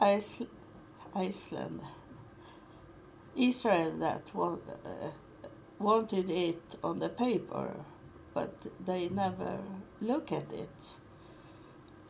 Iceland, 0.00 1.80
Israel 3.36 3.92
that 3.98 4.32
uh, 4.34 5.10
wanted 5.78 6.30
it 6.30 6.76
on 6.84 6.98
the 7.00 7.08
paper, 7.08 7.70
but 8.34 8.52
they 8.84 9.08
never 9.08 9.58
look 10.00 10.30
at 10.32 10.52
it 10.52 10.96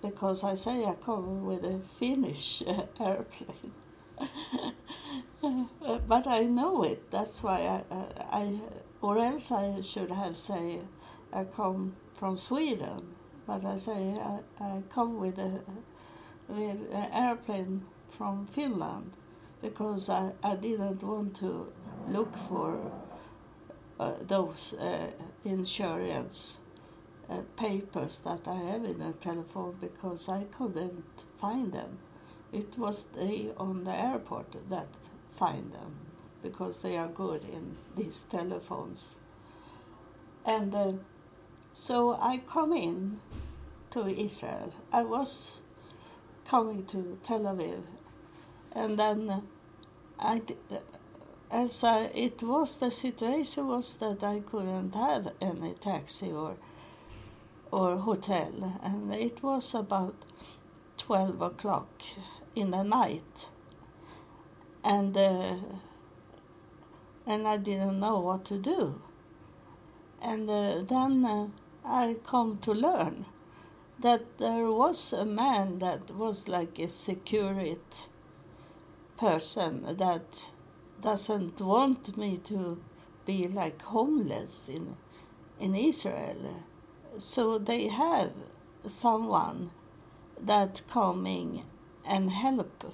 because 0.02 0.44
I 0.44 0.54
say 0.54 0.84
I 0.84 0.94
come 0.94 1.46
with 1.46 1.64
a 1.64 1.78
Finnish 1.78 2.62
uh, 2.66 2.82
airplane. 3.00 3.72
Uh, 5.42 5.98
but 6.08 6.26
I 6.26 6.40
know 6.40 6.82
it. 6.82 7.08
That's 7.12 7.40
why 7.44 7.60
I, 7.60 7.94
uh, 7.94 8.06
I, 8.32 8.60
or 9.00 9.18
else 9.18 9.52
I 9.52 9.80
should 9.82 10.10
have 10.10 10.36
say, 10.36 10.80
I 11.32 11.44
come 11.44 11.94
from 12.14 12.38
Sweden. 12.38 13.15
But 13.46 13.64
I 13.64 13.76
say 13.76 14.18
I, 14.18 14.40
I 14.60 14.82
come 14.90 15.20
with 15.20 15.38
a 15.38 15.60
with 16.48 16.92
an 16.92 17.08
airplane 17.12 17.82
from 18.10 18.46
Finland 18.46 19.12
because 19.62 20.08
I, 20.08 20.32
I 20.42 20.56
didn't 20.56 21.02
want 21.02 21.36
to 21.36 21.72
look 22.08 22.36
for 22.36 22.78
uh, 23.98 24.12
those 24.26 24.74
uh, 24.74 25.10
insurance 25.44 26.58
uh, 27.28 27.40
papers 27.56 28.18
that 28.20 28.46
I 28.46 28.54
have 28.54 28.84
in 28.84 29.00
a 29.00 29.12
telephone 29.12 29.76
because 29.80 30.28
I 30.28 30.44
couldn't 30.44 31.24
find 31.36 31.72
them. 31.72 31.98
It 32.52 32.76
was 32.78 33.04
they 33.16 33.50
on 33.56 33.84
the 33.84 33.94
airport 33.94 34.56
that 34.70 34.88
find 35.34 35.72
them 35.72 35.96
because 36.42 36.82
they 36.82 36.96
are 36.96 37.08
good 37.08 37.44
in 37.44 37.76
these 37.96 38.22
telephones. 38.22 39.18
And 40.44 40.72
so 41.78 42.16
I 42.20 42.38
come 42.38 42.72
in 42.72 43.20
to 43.90 44.06
Israel. 44.06 44.72
I 44.90 45.02
was 45.02 45.60
coming 46.48 46.86
to 46.86 47.18
Tel 47.22 47.40
Aviv, 47.40 47.82
and 48.72 48.98
then 48.98 49.42
I, 50.18 50.40
as 51.50 51.84
I, 51.84 52.04
it 52.14 52.42
was 52.42 52.78
the 52.78 52.90
situation 52.90 53.68
was 53.68 53.94
that 53.96 54.24
I 54.24 54.40
couldn't 54.40 54.94
have 54.94 55.32
any 55.40 55.74
taxi 55.74 56.32
or 56.32 56.56
or 57.70 57.98
hotel, 57.98 58.80
and 58.82 59.12
it 59.12 59.42
was 59.42 59.74
about 59.74 60.16
twelve 60.96 61.42
o'clock 61.42 61.90
in 62.54 62.70
the 62.70 62.82
night 62.82 63.50
and 64.82 65.14
uh, 65.14 65.56
and 67.26 67.46
I 67.46 67.56
didn't 67.58 68.00
know 68.00 68.20
what 68.20 68.44
to 68.46 68.56
do. 68.56 69.02
And 70.22 70.48
uh, 70.48 70.82
then 70.82 71.24
uh, 71.24 71.48
I 71.88 72.16
come 72.24 72.58
to 72.62 72.72
learn 72.72 73.26
that 74.00 74.38
there 74.38 74.70
was 74.72 75.12
a 75.12 75.24
man 75.24 75.78
that 75.78 76.10
was 76.10 76.48
like 76.48 76.80
a 76.80 76.88
security 76.88 77.78
person 79.16 79.96
that 79.96 80.50
doesn't 81.00 81.60
want 81.60 82.18
me 82.18 82.38
to 82.38 82.80
be 83.24 83.46
like 83.46 83.80
homeless 83.82 84.68
in 84.68 84.96
in 85.60 85.76
Israel. 85.76 86.64
So 87.18 87.56
they 87.56 87.86
have 87.86 88.32
someone 88.84 89.70
that 90.40 90.82
coming 90.88 91.62
and 92.04 92.30
help 92.30 92.92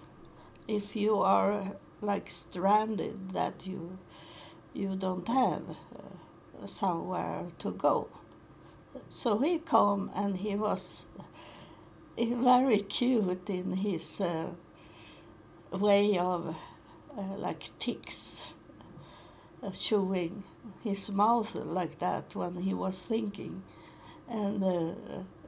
if 0.68 0.94
you 0.94 1.18
are 1.18 1.76
like 2.02 2.28
stranded 2.28 3.30
that 3.30 3.66
you 3.66 3.98
you 4.74 4.96
don't 4.96 5.28
have 5.28 5.76
uh, 5.96 6.66
somewhere 6.66 7.46
to 7.58 7.70
go. 7.70 8.08
So 9.08 9.38
he 9.38 9.58
came 9.58 10.10
and 10.14 10.36
he 10.36 10.56
was 10.56 11.06
very 12.18 12.80
cute 12.80 13.48
in 13.48 13.72
his 13.72 14.20
uh, 14.20 14.48
way 15.72 16.18
of 16.18 16.56
uh, 17.16 17.22
like 17.36 17.70
ticks 17.78 18.52
uh, 19.62 19.72
showing 19.72 20.44
his 20.84 21.10
mouth 21.10 21.54
like 21.54 21.98
that 22.00 22.34
when 22.34 22.56
he 22.56 22.74
was 22.74 23.04
thinking. 23.04 23.62
And 24.28 24.62
uh, 24.62 24.92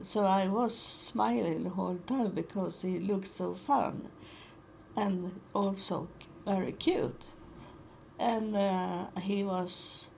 so 0.03 0.25
I 0.25 0.49
was 0.49 0.77
smiling 0.77 1.65
the 1.65 1.71
whole 1.71 1.97
time 2.07 2.31
because 2.31 2.83
he 2.83 2.99
looked 2.99 3.27
so 3.27 3.55
fun 3.55 4.09
and 4.97 5.41
also 5.55 6.09
very 6.47 6.73
cute. 6.73 7.35
And 8.19 8.55
uh, 8.55 9.07
he 9.21 9.45
was 9.45 10.09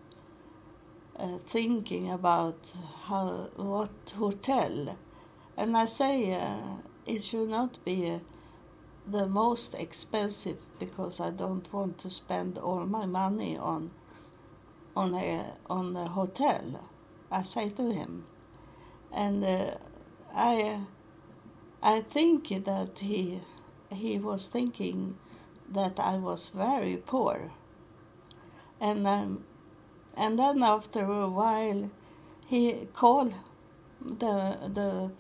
uh, 1.19 1.39
thinking 1.39 2.11
about 2.11 2.77
how 3.05 3.49
what 3.57 4.15
hotel 4.17 4.97
and 5.57 5.77
I 5.77 5.87
say 5.87 6.35
uh, 6.35 6.77
it 7.07 7.23
should 7.23 7.49
not 7.49 7.83
be 7.85 8.21
the 9.07 9.27
most 9.27 9.75
expensive 9.75 10.59
because 10.79 11.21
I 11.21 11.31
don't 11.31 11.73
want 11.73 11.99
to 11.99 12.11
spend 12.11 12.59
all 12.59 12.85
my 12.85 13.07
money 13.07 13.57
on 13.57 13.91
on 14.97 15.15
a 15.15 15.53
on 15.71 15.97
a 15.97 16.09
hotel. 16.09 16.89
I 17.31 17.43
say 17.43 17.69
to 17.71 17.93
him, 17.93 18.25
and 19.13 19.45
uh, 19.45 19.75
I 20.35 20.81
I 21.83 22.01
think 22.01 22.49
that 22.65 22.99
he 22.99 23.41
he 23.93 24.19
was 24.19 24.49
thinking 24.49 25.17
that 25.73 25.99
I 26.01 26.17
was 26.17 26.51
very 26.51 26.97
poor, 26.97 27.51
and 28.81 29.07
um, 29.07 29.45
and 30.17 30.39
then 30.39 30.63
after 30.63 31.05
a 31.05 31.29
while, 31.29 31.91
he 32.47 32.89
called 32.93 33.35
the 34.01 34.59
the 34.73 35.11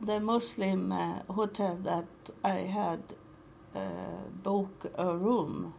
the 0.00 0.20
Muslim 0.20 0.92
uh, 0.92 1.22
hotel 1.28 1.76
that 1.82 2.06
I 2.44 2.58
had 2.78 3.00
uh, 3.74 3.80
booked 4.42 4.86
a 4.96 5.16
room 5.16 5.74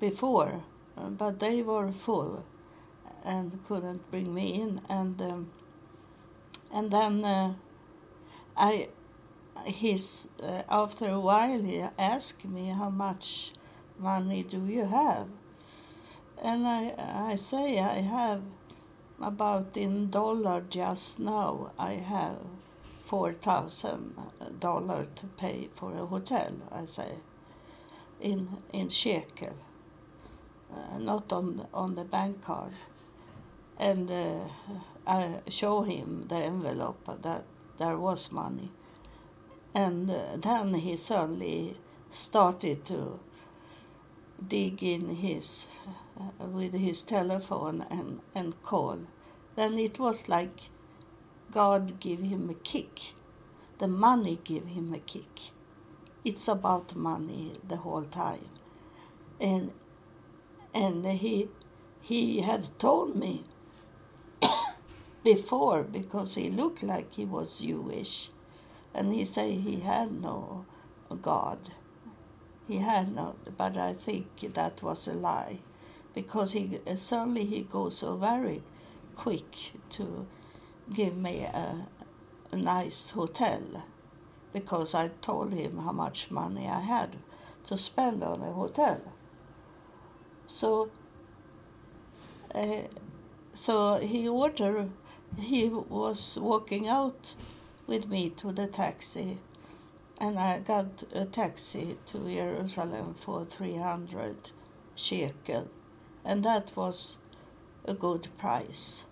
before, 0.00 0.62
but 0.96 1.38
they 1.38 1.62
were 1.62 1.92
full 1.92 2.44
and 3.24 3.58
couldn't 3.66 4.10
bring 4.10 4.34
me 4.34 4.60
in. 4.60 4.80
And 4.88 5.20
um, 5.22 5.50
and 6.72 6.90
then 6.90 7.24
uh, 7.24 7.54
I, 8.56 8.88
his 9.66 10.28
uh, 10.42 10.62
after 10.68 11.08
a 11.10 11.20
while 11.20 11.62
he 11.62 11.84
asked 11.98 12.44
me 12.44 12.68
how 12.68 12.90
much 12.90 13.52
money 13.98 14.42
do 14.42 14.64
you 14.66 14.84
have, 14.86 15.28
and 16.42 16.66
I 16.66 16.94
I 17.32 17.36
say 17.36 17.78
I 17.78 18.00
have 18.00 18.42
about 19.20 19.76
in 19.76 20.10
dollar 20.10 20.62
just 20.68 21.20
now 21.20 21.70
I 21.78 21.92
have 21.92 22.38
four 23.04 23.32
thousand 23.32 24.16
dollar 24.58 25.04
to 25.04 25.26
pay 25.26 25.68
for 25.74 25.92
a 25.92 26.06
hotel. 26.06 26.52
I 26.72 26.84
say, 26.86 27.12
in 28.20 28.48
in 28.72 28.88
shekel, 28.88 29.56
uh, 30.74 30.98
not 30.98 31.32
on 31.32 31.66
on 31.72 31.94
the 31.94 32.04
bank 32.04 32.42
card, 32.42 32.72
and 33.78 34.10
uh, 34.10 34.48
I 35.06 35.40
show 35.48 35.82
him 35.82 36.26
the 36.28 36.36
envelope 36.36 37.22
that 37.22 37.44
there 37.78 37.98
was 37.98 38.32
money, 38.32 38.70
and 39.74 40.10
uh, 40.10 40.36
then 40.36 40.74
he 40.74 40.96
suddenly 40.96 41.76
started 42.10 42.84
to 42.86 43.20
dig 44.48 44.82
in 44.82 45.16
his 45.16 45.68
with 46.38 46.74
his 46.74 47.02
telephone 47.02 47.84
and 47.90 48.20
and 48.34 48.62
call. 48.62 48.98
Then 49.56 49.78
it 49.78 49.98
was 49.98 50.28
like 50.28 50.70
God 51.50 52.00
give 52.00 52.20
him 52.20 52.48
a 52.50 52.54
kick. 52.54 53.12
The 53.78 53.88
money 53.88 54.38
give 54.44 54.66
him 54.66 54.94
a 54.94 54.98
kick. 54.98 55.50
It's 56.24 56.48
about 56.48 56.94
money 56.94 57.52
the 57.66 57.76
whole 57.76 58.04
time. 58.04 58.48
And 59.40 59.72
and 60.74 61.04
he 61.06 61.48
he 62.00 62.40
had 62.40 62.68
told 62.78 63.16
me 63.16 63.44
before 65.24 65.82
because 65.82 66.34
he 66.34 66.48
looked 66.50 66.82
like 66.82 67.12
he 67.14 67.24
was 67.24 67.60
Jewish 67.60 68.30
and 68.94 69.12
he 69.12 69.24
said 69.24 69.50
he 69.50 69.80
had 69.80 70.12
no 70.22 70.64
God. 71.20 71.58
He 72.68 72.78
had 72.78 73.14
not, 73.14 73.36
but 73.56 73.76
I 73.76 73.92
think 73.92 74.40
that 74.54 74.82
was 74.82 75.06
a 75.08 75.14
lie 75.14 75.58
because 76.14 76.52
he 76.52 76.78
suddenly 76.96 77.44
he 77.44 77.62
goes 77.62 77.96
so 77.98 78.16
very 78.16 78.62
quick 79.16 79.72
to 79.90 80.26
give 80.92 81.16
me 81.16 81.42
a, 81.42 81.86
a 82.50 82.56
nice 82.56 83.10
hotel 83.10 83.84
because 84.52 84.94
I 84.94 85.08
told 85.20 85.52
him 85.52 85.78
how 85.78 85.92
much 85.92 86.30
money 86.30 86.68
I 86.68 86.80
had 86.80 87.16
to 87.64 87.76
spend 87.76 88.22
on 88.22 88.42
a 88.42 88.52
hotel. 88.52 89.00
So, 90.46 90.90
uh, 92.54 92.82
so 93.54 93.96
he 93.98 94.28
ordered. 94.28 94.90
He 95.38 95.70
was 95.70 96.38
walking 96.38 96.88
out 96.88 97.34
with 97.86 98.08
me 98.08 98.28
to 98.30 98.52
the 98.52 98.66
taxi, 98.66 99.38
and 100.20 100.38
I 100.38 100.58
got 100.58 101.04
a 101.14 101.24
taxi 101.24 101.96
to 102.06 102.18
Jerusalem 102.18 103.14
for 103.14 103.46
three 103.46 103.76
hundred 103.76 104.50
shekel, 104.94 105.68
and 106.24 106.44
that 106.44 106.72
was 106.76 107.16
a 107.84 107.94
good 107.94 108.28
price. 108.38 109.04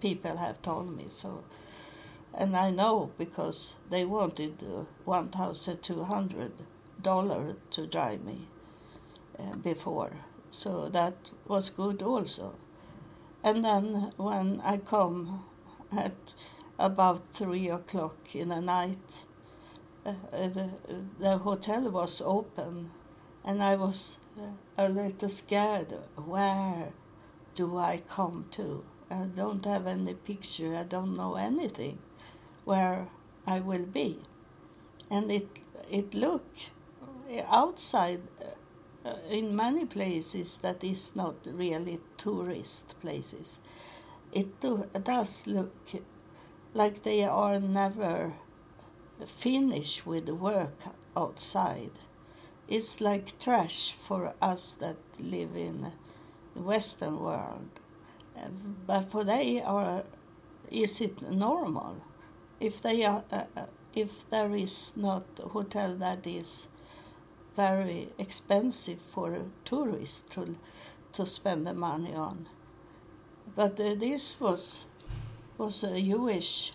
People 0.00 0.36
have 0.38 0.62
told 0.62 0.96
me 0.96 1.04
so. 1.08 1.44
And 2.34 2.56
I 2.56 2.70
know 2.70 3.10
because 3.18 3.76
they 3.90 4.04
wanted 4.04 4.62
uh, 4.62 4.84
one 5.04 5.28
thousand 5.28 5.82
two 5.82 6.04
hundred 6.04 6.52
dollar 7.02 7.56
to 7.70 7.86
drive 7.86 8.24
me 8.24 8.46
uh, 9.38 9.56
before, 9.56 10.12
so 10.50 10.88
that 10.88 11.30
was 11.46 11.70
good 11.70 12.02
also. 12.02 12.54
And 13.44 13.62
then 13.62 14.12
when 14.16 14.60
I 14.64 14.78
come 14.78 15.44
at 15.96 16.34
about 16.78 17.28
three 17.28 17.68
o'clock 17.70 18.34
in 18.34 18.48
the 18.48 18.60
night, 18.60 19.24
uh, 20.04 20.12
the, 20.32 20.70
the 21.18 21.38
hotel 21.38 21.88
was 21.90 22.20
open, 22.20 22.90
and 23.46 23.62
I 23.62 23.76
was 23.76 24.18
a 24.76 24.88
little 24.88 25.28
scared. 25.28 25.94
Where 26.16 26.88
do 27.54 27.78
I 27.78 28.02
come 28.08 28.46
to? 28.52 28.84
I 29.10 29.24
don't 29.36 29.64
have 29.64 29.86
any 29.86 30.14
picture. 30.14 30.76
I 30.76 30.82
don't 30.82 31.16
know 31.16 31.36
anything 31.36 32.00
where 32.64 33.06
I 33.46 33.60
will 33.60 33.86
be, 33.86 34.18
and 35.08 35.30
it 35.30 35.48
it 35.88 36.12
look 36.14 36.44
outside 37.48 38.20
uh, 39.04 39.14
in 39.30 39.54
many 39.54 39.84
places 39.84 40.58
that 40.58 40.82
is 40.82 41.14
not 41.14 41.34
really 41.46 42.00
tourist 42.16 42.98
places. 43.00 43.60
It 44.32 44.60
do, 44.60 44.86
does 45.04 45.46
look 45.46 45.76
like 46.74 47.04
they 47.04 47.22
are 47.24 47.60
never 47.60 48.34
finished 49.24 50.06
with 50.06 50.26
the 50.26 50.34
work 50.34 50.78
outside. 51.16 51.92
It's 52.68 53.00
like 53.00 53.38
trash 53.38 53.92
for 53.92 54.34
us 54.42 54.72
that 54.74 54.96
live 55.20 55.54
in 55.56 55.92
the 56.54 56.60
Western 56.60 57.20
world. 57.20 57.68
But 58.86 59.10
for 59.10 59.24
they 59.24 59.62
are 59.62 60.02
is 60.70 61.00
it 61.00 61.22
normal? 61.22 61.96
If 62.60 62.82
they 62.82 63.04
are 63.04 63.22
uh, 63.30 63.44
uh, 63.56 63.66
if 63.94 64.28
there 64.28 64.54
is 64.54 64.92
not 64.96 65.24
a 65.42 65.48
hotel 65.48 65.94
that 65.94 66.26
is 66.26 66.68
very 67.54 68.08
expensive 68.18 69.00
for 69.00 69.32
a 69.32 69.44
tourist 69.64 70.30
to 70.32 70.56
to 71.12 71.24
spend 71.24 71.66
the 71.66 71.74
money 71.74 72.14
on. 72.14 72.46
But 73.54 73.80
uh, 73.80 73.94
this 73.94 74.40
was 74.40 74.86
was 75.56 75.84
a 75.84 76.00
Jewish 76.02 76.72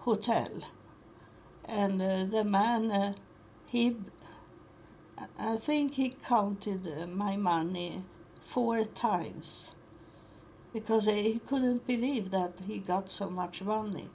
hotel. 0.00 0.50
And 1.66 2.00
uh, 2.00 2.24
the 2.24 2.44
man 2.44 2.90
uh, 2.90 3.12
he 3.66 3.96
I 5.38 5.56
think 5.56 5.94
he 5.94 6.10
counted 6.10 7.08
my 7.08 7.36
money 7.36 8.02
four 8.40 8.84
times 8.84 9.72
because 10.72 11.06
he 11.06 11.40
couldn't 11.46 11.86
believe 11.86 12.30
that 12.30 12.52
he 12.66 12.78
got 12.78 13.08
so 13.08 13.30
much 13.30 13.62
money 13.62 14.08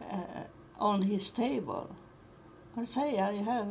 uh, 0.00 0.44
on 0.78 1.02
his 1.02 1.30
table. 1.30 1.94
I 2.76 2.84
say 2.84 3.18
I 3.18 3.34
have 3.34 3.68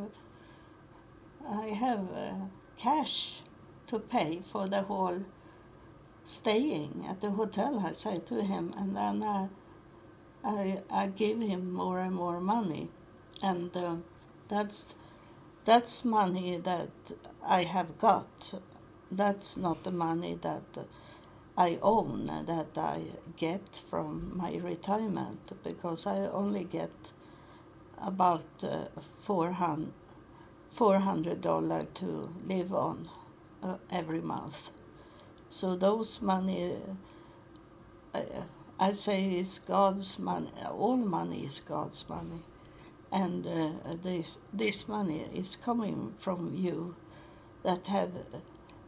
I 1.49 1.65
have 1.67 2.11
uh, 2.13 2.33
cash 2.77 3.41
to 3.87 3.99
pay 3.99 4.39
for 4.43 4.67
the 4.67 4.81
whole 4.81 5.25
staying 6.23 7.05
at 7.09 7.21
the 7.21 7.31
hotel, 7.31 7.83
I 7.85 7.91
say 7.91 8.19
to 8.19 8.41
him, 8.41 8.73
and 8.77 8.95
then 8.95 9.23
I, 9.23 9.47
I, 10.43 10.81
I 10.89 11.07
give 11.07 11.41
him 11.41 11.73
more 11.73 11.99
and 11.99 12.15
more 12.15 12.39
money, 12.39 12.89
and 13.41 13.75
uh, 13.75 13.95
that's 14.47 14.95
that's 15.65 16.05
money 16.05 16.57
that 16.57 16.89
I 17.45 17.63
have 17.63 17.97
got. 17.97 18.59
That's 19.11 19.57
not 19.57 19.83
the 19.83 19.91
money 19.91 20.35
that 20.41 20.87
I 21.57 21.79
own, 21.81 22.23
that 22.25 22.77
I 22.77 23.01
get 23.37 23.81
from 23.89 24.37
my 24.37 24.55
retirement, 24.55 25.51
because 25.63 26.07
I 26.07 26.19
only 26.27 26.63
get 26.63 26.91
about 28.01 28.63
uh, 28.63 28.85
400 29.19 29.91
$400 30.75 31.93
to 31.95 32.29
live 32.47 32.73
on 32.73 33.07
uh, 33.61 33.75
every 33.91 34.21
month. 34.21 34.71
So 35.49 35.75
those 35.75 36.21
money, 36.21 36.77
uh, 38.13 38.21
I 38.79 38.93
say 38.93 39.35
is 39.37 39.59
God's 39.59 40.17
money. 40.17 40.51
All 40.69 40.97
money 40.97 41.41
is 41.43 41.59
God's 41.59 42.07
money, 42.07 42.41
and 43.11 43.45
uh, 43.45 43.69
this 44.01 44.37
this 44.53 44.87
money 44.87 45.25
is 45.33 45.55
coming 45.55 46.13
from 46.17 46.53
you, 46.55 46.95
that 47.63 47.87
have 47.87 48.11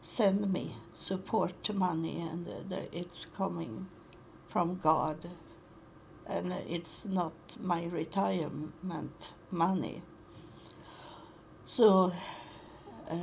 sent 0.01 0.51
me 0.51 0.75
support 0.93 1.73
money, 1.73 2.21
and 2.21 2.47
uh, 2.47 2.77
it's 2.91 3.25
coming 3.25 3.87
from 4.47 4.79
God, 4.81 5.29
and 6.27 6.53
it's 6.67 7.05
not 7.05 7.33
my 7.61 7.85
retirement 7.85 9.33
money. 9.51 10.01
So 11.65 12.11
uh, 13.09 13.15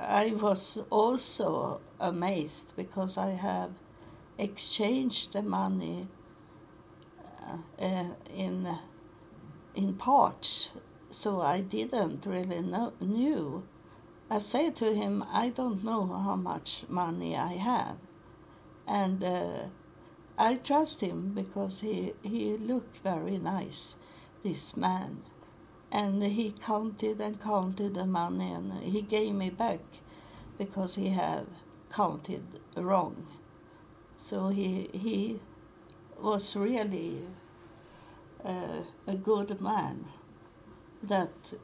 I 0.00 0.32
was 0.32 0.78
also 0.90 1.80
amazed 2.00 2.74
because 2.76 3.16
I 3.18 3.30
have 3.30 3.70
exchanged 4.38 5.32
the 5.32 5.42
money 5.42 6.08
uh, 7.42 7.84
uh, 7.84 8.04
in 8.34 8.68
in 9.76 9.94
parts, 9.94 10.70
so 11.10 11.40
I 11.40 11.60
didn't 11.60 12.26
really 12.26 12.62
know 12.62 12.92
knew. 13.00 13.62
I 14.28 14.38
say 14.40 14.70
to 14.72 14.92
him, 14.92 15.24
I 15.32 15.50
don't 15.50 15.84
know 15.84 16.06
how 16.06 16.34
much 16.34 16.84
money 16.88 17.36
I 17.36 17.52
have, 17.52 17.98
and 18.88 19.22
uh, 19.22 19.66
I 20.36 20.56
trust 20.56 21.00
him 21.00 21.32
because 21.34 21.82
he 21.82 22.14
he 22.22 22.56
looked 22.56 22.96
very 22.96 23.38
nice, 23.38 23.94
this 24.42 24.76
man 24.76 25.22
and 25.92 26.22
he 26.22 26.52
counted 26.52 27.20
and 27.20 27.40
counted 27.40 27.94
the 27.94 28.04
money 28.04 28.52
and 28.52 28.82
he 28.82 29.02
gave 29.02 29.34
me 29.34 29.50
back 29.50 29.80
because 30.58 30.96
he 30.96 31.10
had 31.10 31.46
counted 31.90 32.42
wrong. 32.76 33.26
So 34.16 34.48
he 34.48 34.88
he 34.92 35.40
was 36.20 36.56
really 36.56 37.22
uh, 38.46 38.82
a 39.06 39.14
good 39.14 39.60
man. 39.60 40.04
That 41.02 41.54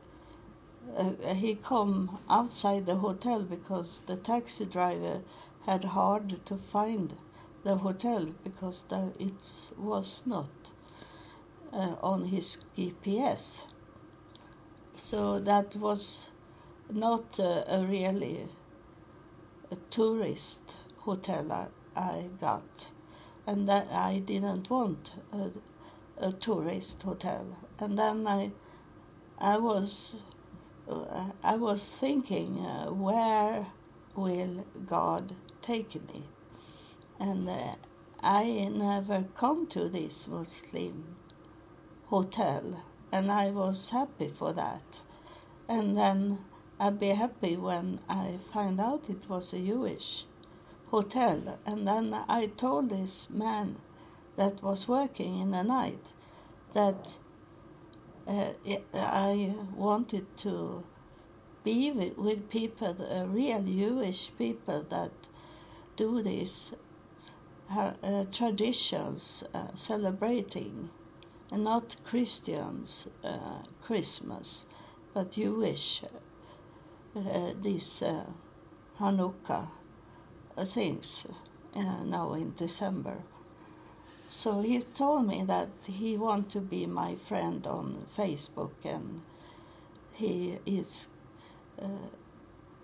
uh, 0.97 1.35
he 1.35 1.55
come 1.55 2.18
outside 2.29 2.87
the 2.87 2.97
hotel 2.97 3.42
because 3.42 4.03
the 4.03 4.16
taxi 4.16 4.66
driver 4.66 5.21
had 5.66 5.85
hard 5.85 6.45
to 6.45 6.57
find 6.57 7.14
the 7.62 7.77
hotel 7.77 8.27
because 8.42 8.83
the, 8.85 9.12
it 9.18 9.71
was 9.79 10.27
not 10.27 10.51
uh, 11.73 11.95
on 12.03 12.25
his 12.25 12.59
GPS. 12.77 13.64
So 14.97 15.38
that 15.40 15.77
was 15.77 16.31
not 16.92 17.38
a, 17.38 17.77
a 17.77 17.85
really 17.85 18.49
a 19.71 19.77
tourist 19.90 20.77
hotel 20.99 21.51
I, 21.51 21.66
I 21.97 22.25
got, 22.40 22.90
and 23.47 23.68
that 23.68 23.88
I 23.90 24.18
didn't 24.18 24.68
want 24.68 25.12
a 26.18 26.33
tourist 26.33 27.03
hotel. 27.03 27.46
And 27.79 27.98
then 27.98 28.27
I, 28.27 28.51
I 29.38 29.59
was, 29.59 30.22
uh, 30.88 31.31
I 31.42 31.57
was 31.57 31.87
thinking, 31.88 32.59
uh, 32.59 32.92
where 32.92 33.66
will 34.14 34.64
God 34.87 35.35
take 35.61 35.94
me? 36.12 36.25
And 37.18 37.48
uh, 37.48 37.75
I 38.22 38.68
never 38.72 39.25
come 39.37 39.66
to 39.68 39.88
this 39.88 40.29
Muslim 40.29 41.16
hotel 42.09 42.83
and 43.12 43.31
I 43.31 43.51
was 43.51 43.90
happy 43.90 44.29
for 44.29 44.53
that. 44.55 45.01
And 45.68 45.96
then 45.96 46.38
I'd 46.81 46.98
be 46.98 47.11
happy 47.11 47.57
when 47.57 47.98
I 48.09 48.38
find 48.53 48.81
out 48.81 49.11
it 49.11 49.29
was 49.29 49.53
a 49.53 49.59
Jewish 49.59 50.25
hotel. 50.90 51.59
And 51.66 51.87
then 51.87 52.14
I 52.29 52.46
told 52.46 52.88
this 52.88 53.29
man 53.31 53.77
that 54.37 54.62
was 54.62 54.88
working 54.88 55.40
in 55.40 55.51
the 55.51 55.62
night 55.62 56.12
that 56.73 57.16
uh, 58.27 58.51
I 58.95 59.55
wanted 59.75 60.37
to 60.38 60.85
be 61.64 61.90
with, 61.90 62.16
with 62.18 62.51
people, 62.51 62.97
uh, 63.01 63.27
real 63.27 63.62
Jewish 63.62 64.31
people 64.37 64.83
that 64.88 65.12
do 65.97 66.23
these 66.23 66.75
uh, 67.71 67.92
uh 68.03 68.25
traditions, 68.33 69.45
uh, 69.55 69.68
celebrating 69.75 70.90
and 71.51 71.64
not 71.64 71.97
Christians 72.05 73.09
uh, 73.23 73.62
Christmas, 73.83 74.66
but 75.14 75.33
Jewish 75.33 76.03
these 77.61 78.03
Hanukkah 78.99 79.66
things 80.64 81.27
now 81.75 82.33
in 82.33 82.55
December. 82.57 83.18
So 84.33 84.62
he 84.62 84.81
told 84.81 85.27
me 85.27 85.45
that 85.45 85.68
he 85.87 86.16
want 86.16 86.49
to 86.53 86.61
be 86.61 86.87
my 86.87 87.16
friend 87.16 87.66
on 87.66 88.07
Facebook 88.16 88.73
and 88.83 89.21
he 90.14 90.59
is 90.64 91.09
uh, 91.79 92.09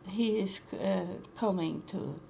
he 0.07 0.41
is 0.41 0.61
uh, 0.75 1.07
coming 1.35 1.83
to 1.87 2.21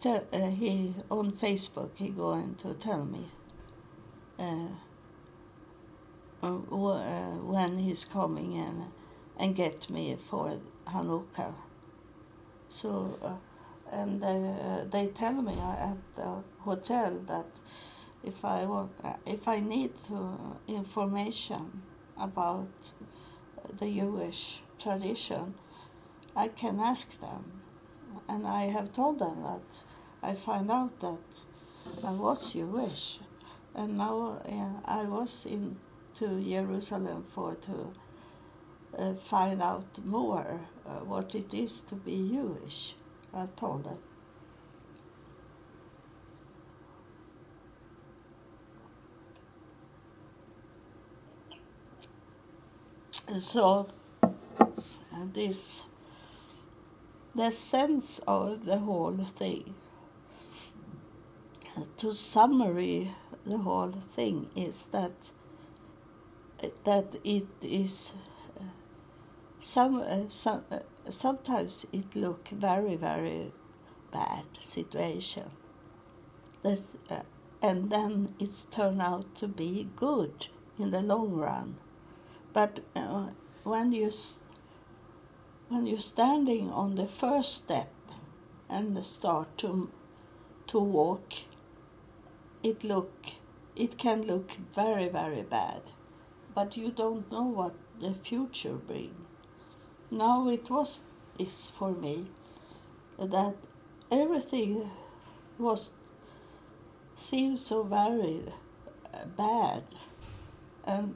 tell, 0.00 0.24
he 0.32 0.94
on 1.10 1.32
Facebook 1.32 1.90
he 1.96 2.08
going 2.08 2.54
to 2.54 2.72
tell 2.72 3.04
me 3.04 3.26
uh, 4.38 4.68
uh, 6.42 6.56
when 7.52 7.76
he's 7.76 8.06
coming 8.06 8.56
and 8.56 8.84
and 9.38 9.54
get 9.54 9.90
me 9.90 10.16
for 10.16 10.58
Hanukkah. 10.86 11.52
So, 12.68 13.18
uh, 13.22 13.49
and 13.90 14.22
uh, 14.22 14.84
they 14.90 15.08
tell 15.08 15.32
me 15.32 15.54
at 15.60 15.96
the 16.16 16.42
hotel 16.60 17.18
that 17.26 17.60
if 18.22 18.44
I 18.44 18.64
want, 18.66 18.92
if 19.26 19.48
I 19.48 19.60
need 19.60 19.96
to 20.08 20.36
information 20.68 21.82
about 22.18 22.92
the 23.78 23.86
Jewish 23.86 24.62
tradition, 24.78 25.54
I 26.36 26.48
can 26.48 26.80
ask 26.80 27.18
them, 27.20 27.62
and 28.28 28.46
I 28.46 28.62
have 28.64 28.92
told 28.92 29.18
them 29.18 29.42
that 29.42 29.84
I 30.22 30.34
find 30.34 30.70
out 30.70 31.00
that 31.00 31.42
I 32.04 32.12
was 32.12 32.52
Jewish 32.52 33.20
and 33.74 33.96
now 33.96 34.40
uh, 34.44 34.80
I 34.84 35.04
was 35.04 35.46
in 35.46 35.76
to 36.14 36.42
Jerusalem 36.42 37.22
for 37.22 37.54
to 37.54 37.92
uh, 38.98 39.14
find 39.14 39.62
out 39.62 40.04
more 40.04 40.60
uh, 40.84 41.04
what 41.04 41.34
it 41.34 41.54
is 41.54 41.82
to 41.82 41.94
be 41.94 42.28
Jewish. 42.28 42.94
I 43.34 43.46
told 43.56 43.84
them. 43.84 43.98
So 53.38 53.88
this 55.32 55.84
the 57.34 57.50
sense 57.50 58.18
of 58.26 58.64
the 58.64 58.78
whole 58.78 59.16
thing 59.16 59.74
to 61.96 62.12
summary 62.12 63.12
the 63.46 63.58
whole 63.58 63.92
thing 63.92 64.48
is 64.56 64.86
that 64.86 65.30
that 66.84 67.16
it 67.24 67.46
is 67.62 68.12
uh, 68.58 68.64
some, 69.60 70.00
uh, 70.00 70.28
some 70.28 70.62
uh, 70.70 70.80
sometimes 71.08 71.86
it 71.92 72.14
look 72.14 72.48
very 72.48 72.96
very 72.96 73.52
bad 74.12 74.44
situation. 74.58 75.44
Uh, 76.64 77.20
and 77.62 77.90
then 77.90 78.34
it's 78.38 78.64
turned 78.66 79.00
out 79.00 79.34
to 79.34 79.48
be 79.48 79.88
good 79.96 80.48
in 80.78 80.90
the 80.90 81.00
long 81.00 81.32
run. 81.32 81.76
But 82.52 82.80
uh, 82.96 83.30
when 83.64 83.92
you 83.92 84.10
when 85.68 85.86
you're 85.86 85.98
standing 85.98 86.70
on 86.70 86.96
the 86.96 87.06
first 87.06 87.54
step 87.54 87.92
and 88.68 89.04
start 89.04 89.56
to 89.58 89.90
to 90.66 90.78
walk 90.78 91.32
it 92.62 92.84
look 92.84 93.12
it 93.76 93.96
can 93.96 94.22
look 94.22 94.52
very 94.52 95.08
very 95.08 95.42
bad. 95.42 95.82
But 96.54 96.76
you 96.76 96.90
don't 96.90 97.30
know 97.30 97.44
what 97.44 97.74
the 98.00 98.12
future 98.12 98.74
bring 98.74 99.14
now 100.10 100.48
it 100.48 100.68
was 100.70 101.04
is 101.38 101.70
for 101.70 101.92
me 101.92 102.26
that 103.18 103.54
everything 104.10 104.90
was 105.58 105.90
seemed 107.14 107.58
so 107.58 107.82
very 107.82 108.40
uh, 109.14 109.24
bad 109.36 109.82
and 110.86 111.14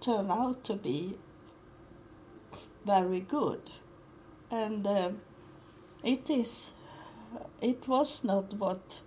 turned 0.00 0.30
out 0.30 0.62
to 0.64 0.74
be 0.74 1.14
very 2.84 3.20
good. 3.20 3.60
And 4.50 4.86
um, 4.86 5.20
it 6.04 6.30
is 6.30 6.72
it 7.60 7.88
was 7.88 8.22
not 8.22 8.54
what 8.54 9.00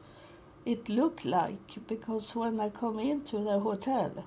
it 0.66 0.90
looked 0.90 1.24
like 1.24 1.88
because 1.88 2.36
when 2.36 2.60
I 2.60 2.70
come 2.70 3.00
into 3.00 3.38
the 3.38 3.60
hotel, 3.60 4.26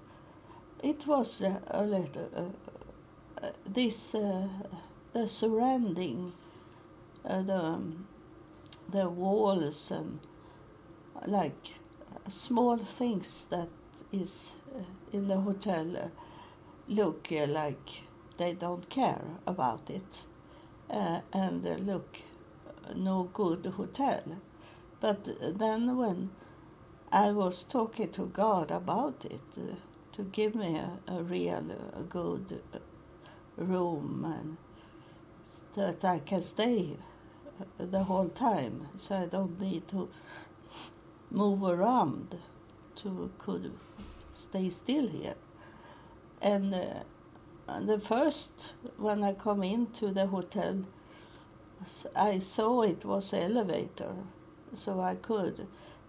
it 0.83 1.07
was 1.07 1.43
uh, 1.43 1.61
a 1.69 1.83
little 1.85 2.31
uh, 2.35 3.47
uh, 3.47 3.51
this 3.67 4.15
uh, 4.15 4.49
the 5.13 5.27
surrounding 5.29 6.33
uh, 7.25 7.43
the 7.43 7.57
um, 7.57 8.07
the 8.91 9.09
walls 9.09 9.91
and 9.91 10.19
like 11.27 11.75
small 12.29 12.77
things 12.77 13.45
that 13.47 13.69
is 14.13 14.57
uh, 14.77 14.83
in 15.13 15.29
the 15.29 15.41
hotel 15.41 15.97
uh, 15.97 16.09
look 16.89 17.29
uh, 17.33 17.47
like 17.47 18.03
they 18.39 18.55
don't 18.55 18.89
care 18.89 19.23
about 19.47 19.89
it. 19.91 20.25
Uh, 20.91 21.21
and 21.33 21.65
look 21.87 22.19
no 22.95 23.25
good 23.33 23.65
hotel. 23.65 24.23
But 25.01 25.29
then 25.59 25.97
when 25.97 26.31
I 27.11 27.31
was 27.31 27.65
talking 27.65 28.11
to 28.13 28.27
God 28.27 28.71
about 28.71 29.25
it, 29.25 29.41
uh, 29.57 29.77
to 30.13 30.23
give 30.25 30.55
me 30.55 30.77
a, 30.77 30.91
a 31.09 31.23
real 31.23 31.65
a 31.97 32.03
good 32.03 32.61
room 33.57 34.25
and 34.25 34.57
that 35.75 36.05
I 36.05 36.19
can 36.21 36.43
stay 36.43 36.97
the 37.79 38.05
whole 38.05 38.29
time, 38.29 38.89
so 38.97 39.17
I 39.17 39.27
don't 39.27 39.61
need 39.61 39.89
to 39.89 40.09
move 41.31 41.63
around 41.63 42.37
to 42.97 43.31
could 43.39 43.73
stay 44.33 44.69
still 44.71 45.09
here. 45.09 45.35
And 46.41 46.75
uh, 46.75 47.81
the 47.81 47.99
first 47.99 48.75
when 48.99 49.23
I 49.25 49.33
come 49.33 49.63
into 49.63 50.11
the 50.11 50.27
hotel, 50.27 50.85
I 52.15 52.39
saw 52.39 52.83
it 52.83 53.05
was 53.05 53.33
elevator 53.33 54.15
so 54.73 55.01
I 55.01 55.15
could. 55.15 55.67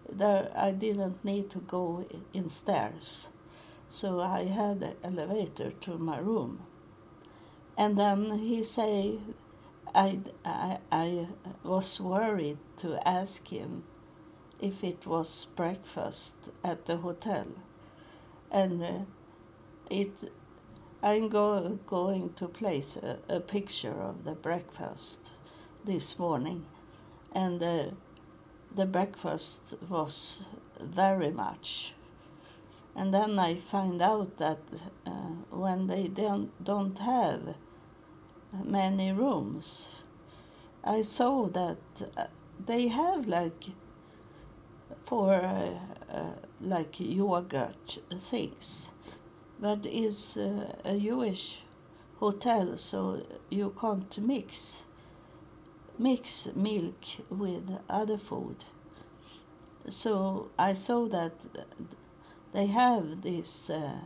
There, 0.10 0.52
I 0.56 0.72
didn't 0.72 1.24
need 1.24 1.50
to 1.52 1.60
go 1.60 2.06
in 2.34 2.50
stairs, 2.50 3.30
so 3.90 4.20
I 4.20 4.46
had 4.46 4.84
an 4.84 4.96
elevator 5.04 5.72
to 5.72 5.98
my 5.98 6.20
room. 6.20 6.60
And 7.78 7.98
then 7.98 8.38
he 8.40 8.64
say, 8.64 9.18
I, 9.96 10.20
I, 10.44 10.78
I 10.92 11.28
was 11.64 12.02
worried 12.02 12.58
to 12.78 13.08
ask 13.08 13.48
him 13.48 13.84
if 14.60 14.84
it 14.84 15.06
was 15.06 15.46
breakfast 15.56 16.36
at 16.64 16.86
the 16.86 16.98
hotel, 16.98 17.48
and 18.52 18.84
uh, 18.84 19.00
it. 19.90 20.32
I'm 21.02 21.28
go, 21.28 21.80
going 21.86 22.34
to 22.36 22.48
place 22.48 22.96
a, 22.96 23.18
a 23.28 23.40
picture 23.42 23.94
of 23.94 24.24
the 24.24 24.34
breakfast 24.34 25.34
this 25.86 26.18
morning, 26.18 26.66
and. 27.34 27.62
Uh, 27.62 27.86
the 28.76 28.86
breakfast 28.88 29.76
was 29.88 30.48
very 30.80 31.30
much. 31.30 31.94
And 32.96 33.14
then 33.14 33.38
I 33.38 33.56
find 33.56 34.02
out 34.02 34.38
that 34.38 34.60
uh, 35.06 35.12
when 35.52 35.88
they 35.88 36.08
don't, 36.08 36.52
don't 36.64 36.98
have 37.00 37.56
many 38.64 39.12
rooms, 39.12 40.02
I 40.84 41.02
saw 41.02 41.48
that 41.48 41.78
uh, 42.18 42.26
they 42.66 42.88
have 42.88 43.28
like 43.28 43.64
for 45.02 45.34
uh, 45.34 45.80
uh, 46.12 46.36
like 46.62 47.00
yogurt 47.00 47.98
things, 48.18 48.92
but 49.60 49.86
it's 49.86 50.38
uh, 50.38 50.76
a 50.86 50.98
Jewish 50.98 51.62
hotel, 52.20 52.78
so 52.78 53.26
you 53.50 53.74
can't 53.80 54.18
mix 54.20 54.84
mix 56.00 56.50
milk 56.56 57.04
with 57.30 57.80
other 57.90 58.18
food. 58.18 58.66
So 59.90 60.50
I 60.58 60.74
saw 60.74 61.08
that 61.08 61.34
they 62.54 62.68
have 62.68 63.22
this 63.22 63.70
uh, 63.70 64.00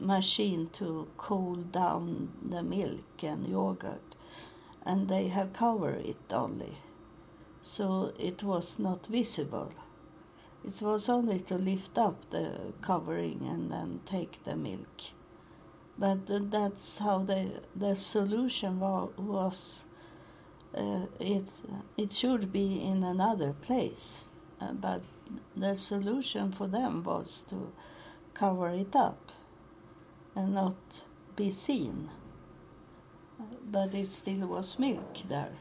machine 0.00 0.68
to 0.74 1.08
cool 1.16 1.56
down 1.56 2.32
the 2.42 2.62
milk 2.62 3.22
and 3.22 3.46
yogurt, 3.46 4.14
and 4.84 5.08
they 5.08 5.28
have 5.28 5.52
covered 5.52 6.04
it 6.04 6.32
only, 6.32 6.78
so 7.62 8.12
it 8.18 8.42
was 8.42 8.78
not 8.78 9.06
visible. 9.06 9.72
It 10.64 10.80
was 10.82 11.08
only 11.08 11.40
to 11.40 11.56
lift 11.56 11.98
up 11.98 12.30
the 12.30 12.72
covering 12.80 13.46
and 13.46 13.70
then 13.70 14.00
take 14.04 14.44
the 14.44 14.56
milk 14.56 15.12
but 15.98 16.26
that's 16.50 16.98
how 16.98 17.18
the 17.18 17.62
the 17.76 17.94
solution 17.94 18.80
was. 18.80 19.84
Uh, 20.76 21.06
it 21.20 21.62
it 21.96 22.10
should 22.10 22.52
be 22.52 22.82
in 22.82 23.04
another 23.04 23.52
place, 23.52 24.24
uh, 24.60 24.72
but 24.72 25.02
the 25.56 25.76
solution 25.76 26.50
for 26.50 26.66
them 26.66 27.04
was 27.04 27.42
to 27.42 27.72
cover 28.34 28.70
it 28.70 28.96
up 28.96 29.30
and 30.34 30.54
not 30.54 31.04
be 31.36 31.50
seen. 31.50 32.10
But 33.70 33.94
it 33.94 34.08
still 34.08 34.46
was 34.46 34.78
milk 34.78 35.14
there. 35.28 35.52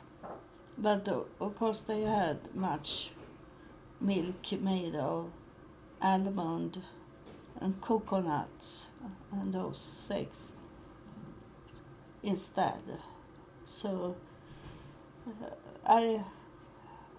But 0.77 1.07
of 1.07 1.55
course 1.55 1.81
they 1.81 2.01
had 2.01 2.53
much 2.55 3.11
milk 4.01 4.51
made 4.61 4.95
of 4.95 5.29
almond 6.01 6.81
and 7.61 7.79
coconuts 7.79 8.91
and 9.31 9.53
those 9.53 10.05
things 10.07 10.53
instead. 12.21 12.83
So 13.65 14.15
uh, 15.27 15.45
I 15.85 16.23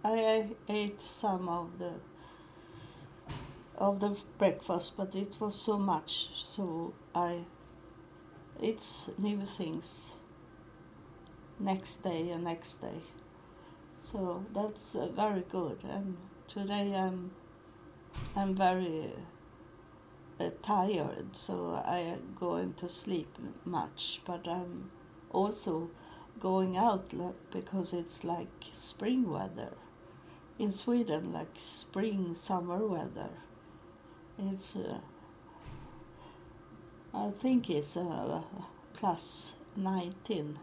I 0.04 0.50
ate 0.68 1.00
some 1.00 1.48
of 1.48 1.78
the 1.78 1.92
of 3.84 4.00
the 4.00 4.18
breakfast, 4.38 4.96
but 4.96 5.14
it 5.14 5.36
was 5.40 5.54
so 5.54 5.78
much, 5.78 6.30
so 6.34 6.94
I 7.14 7.40
it's 8.60 9.10
new 9.18 9.44
things 9.44 10.14
next 11.60 11.96
day 12.02 12.30
and 12.30 12.44
next 12.44 12.74
day. 12.80 13.00
So 14.00 14.44
that's 14.54 14.94
uh, 14.94 15.08
very 15.08 15.44
good, 15.48 15.78
and 15.84 16.16
today 16.46 16.94
I'm 16.94 17.30
I'm 18.34 18.54
very 18.54 19.12
uh, 20.40 20.50
tired, 20.62 21.36
so 21.36 21.82
I 21.84 22.16
go 22.34 22.64
to 22.64 22.88
sleep 22.88 23.28
much. 23.64 24.20
But 24.24 24.48
I'm 24.48 24.90
also 25.30 25.90
going 26.40 26.76
out 26.76 27.12
because 27.50 27.92
it's 27.92 28.24
like 28.24 28.48
spring 28.72 29.30
weather 29.30 29.72
in 30.58 30.70
Sweden, 30.70 31.32
like 31.32 31.54
spring 31.56 32.34
summer 32.34 32.86
weather. 32.86 33.30
It's 34.38 34.76
uh, 34.76 34.98
I 37.14 37.30
think 37.30 37.70
it's 37.70 37.96
uh, 37.96 38.42
plus 38.94 39.54
19 39.76 40.58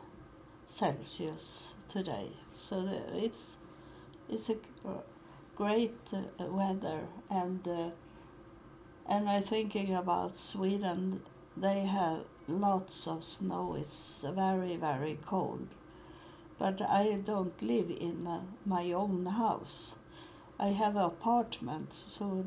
Celsius 0.68 1.76
today, 1.88 2.28
so 2.52 2.88
it's 3.14 3.58
it's 4.30 4.50
a 4.50 4.58
great 5.56 6.14
uh, 6.14 6.46
weather 6.46 7.02
and 7.30 7.68
uh, 7.68 7.90
and 9.08 9.28
I'm 9.30 9.42
thinking 9.42 9.94
about 9.94 10.38
Sweden, 10.38 11.22
they 11.58 11.82
have 11.82 12.20
lots 12.48 13.08
of 13.08 13.24
snow. 13.24 13.76
It's 13.78 14.24
very, 14.24 14.78
very 14.78 15.18
cold. 15.26 15.68
But 16.58 16.82
I 16.82 17.20
don't 17.24 17.62
live 17.62 17.90
in 17.90 18.28
uh, 18.28 18.42
my 18.66 18.92
own 18.92 19.26
house. 19.26 19.96
I 20.60 20.68
have 20.68 20.96
an 20.96 21.04
apartment, 21.04 21.92
so 21.92 22.46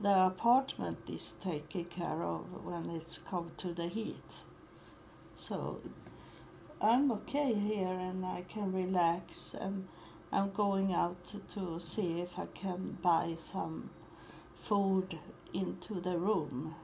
the 0.00 0.26
apartment 0.26 0.98
is 1.08 1.32
taken 1.32 1.84
care 1.84 2.22
of 2.22 2.64
when 2.64 2.90
it's 2.90 3.18
come 3.18 3.52
to 3.58 3.72
the 3.72 3.88
heat. 3.88 4.44
So 5.34 5.80
I'm 6.80 7.10
okay 7.12 7.54
here 7.54 7.88
and 7.88 8.26
I 8.26 8.42
can 8.42 8.72
relax 8.72 9.54
and 9.54 9.88
I'm 10.32 10.50
going 10.50 10.92
out 10.92 11.34
to, 11.50 11.78
see 11.78 12.20
if 12.20 12.38
I 12.38 12.46
can 12.46 12.98
buy 13.00 13.34
some 13.36 13.90
food 14.56 15.16
into 15.52 16.00
the 16.00 16.18
room 16.18 16.74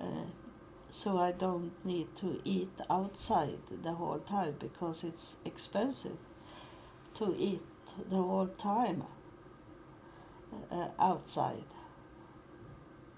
uh, 0.00 0.26
so 0.88 1.18
I 1.18 1.32
don't 1.32 1.72
need 1.84 2.14
to 2.16 2.40
eat 2.44 2.70
outside 2.88 3.58
the 3.82 3.92
whole 3.92 4.20
time 4.20 4.54
because 4.60 5.02
it's 5.02 5.36
expensive 5.44 6.16
to 7.14 7.34
eat 7.36 7.62
the 8.08 8.16
whole 8.16 8.46
time 8.46 9.02
uh, 10.70 10.88
outside. 10.98 11.73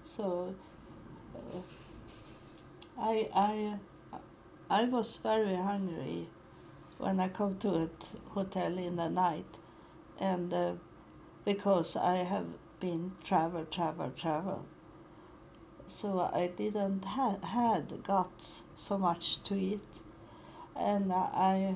So 0.07 0.55
uh, 1.35 1.59
I 2.97 3.29
I 3.35 3.77
I 4.69 4.85
was 4.85 5.17
very 5.17 5.55
hungry 5.55 6.29
when 6.97 7.19
I 7.19 7.27
come 7.27 7.57
to 7.59 7.69
a 7.75 7.89
hotel 8.29 8.77
in 8.77 8.95
the 8.95 9.09
night, 9.09 9.59
and 10.19 10.53
uh, 10.53 10.71
because 11.43 11.97
I 11.97 12.17
have 12.17 12.47
been 12.79 13.11
travel, 13.21 13.65
travel, 13.65 14.09
travel, 14.11 14.65
so 15.87 16.21
I 16.33 16.47
didn't 16.47 17.03
ha- 17.03 17.41
had 17.43 18.01
got 18.03 18.41
so 18.75 18.97
much 18.97 19.43
to 19.43 19.55
eat, 19.55 20.01
and 20.75 21.11
I 21.13 21.75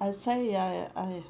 I 0.00 0.12
say 0.12 0.56
I 0.56 0.88
I 0.96 1.24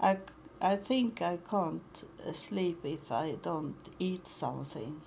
I 0.00 0.18
I 0.60 0.76
think 0.76 1.22
I 1.22 1.38
can't 1.38 2.04
sleep 2.32 2.80
if 2.84 3.12
I 3.12 3.36
don't 3.40 3.76
eat 3.98 4.26
something. 4.26 5.00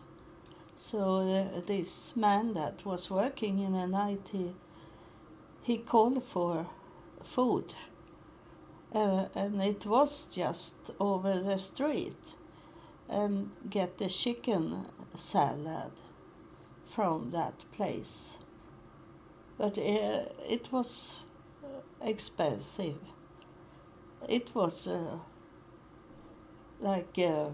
So 0.75 0.99
uh, 1.19 1.61
this 1.65 2.15
man 2.15 2.53
that 2.53 2.85
was 2.85 3.09
working 3.09 3.59
in 3.59 3.73
the 3.73 3.87
night, 3.87 4.29
he 4.31 4.53
he 5.61 5.77
called 5.77 6.23
for 6.23 6.67
food, 7.23 7.73
uh, 8.93 9.25
and 9.33 9.61
it 9.61 9.85
was 9.85 10.25
just 10.25 10.75
over 10.99 11.39
the 11.39 11.57
street, 11.57 12.35
and 13.07 13.51
get 13.69 13.97
the 13.97 14.09
chicken 14.09 14.85
salad 15.15 15.93
from 16.87 17.31
that 17.31 17.65
place. 17.71 18.37
But 19.57 19.77
uh, 19.77 20.25
it 20.49 20.69
was 20.71 21.21
expensive. 22.01 23.13
It 24.27 24.53
was 24.53 24.87
uh, 24.87 25.19
like 26.81 27.17
uh, 27.17 27.49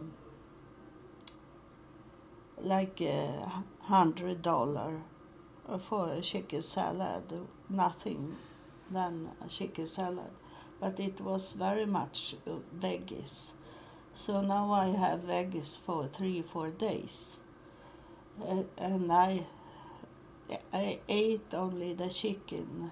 like 2.61 3.01
a 3.01 3.63
hundred 3.81 4.41
dollar 4.41 4.93
for 5.79 6.13
a 6.13 6.21
chicken 6.21 6.61
salad, 6.61 7.23
nothing 7.69 8.35
than 8.91 9.29
a 9.45 9.47
chicken 9.47 9.85
salad, 9.85 10.31
but 10.79 10.99
it 10.99 11.21
was 11.21 11.53
very 11.53 11.85
much 11.85 12.35
veggies. 12.79 13.51
So 14.13 14.41
now 14.41 14.71
I 14.71 14.87
have 14.87 15.21
veggies 15.21 15.77
for 15.77 16.07
three 16.07 16.41
four 16.41 16.69
days, 16.69 17.37
uh, 18.43 18.63
and 18.77 19.11
I 19.11 19.45
I 20.73 20.99
ate 21.07 21.53
only 21.53 21.93
the 21.93 22.09
chicken. 22.09 22.91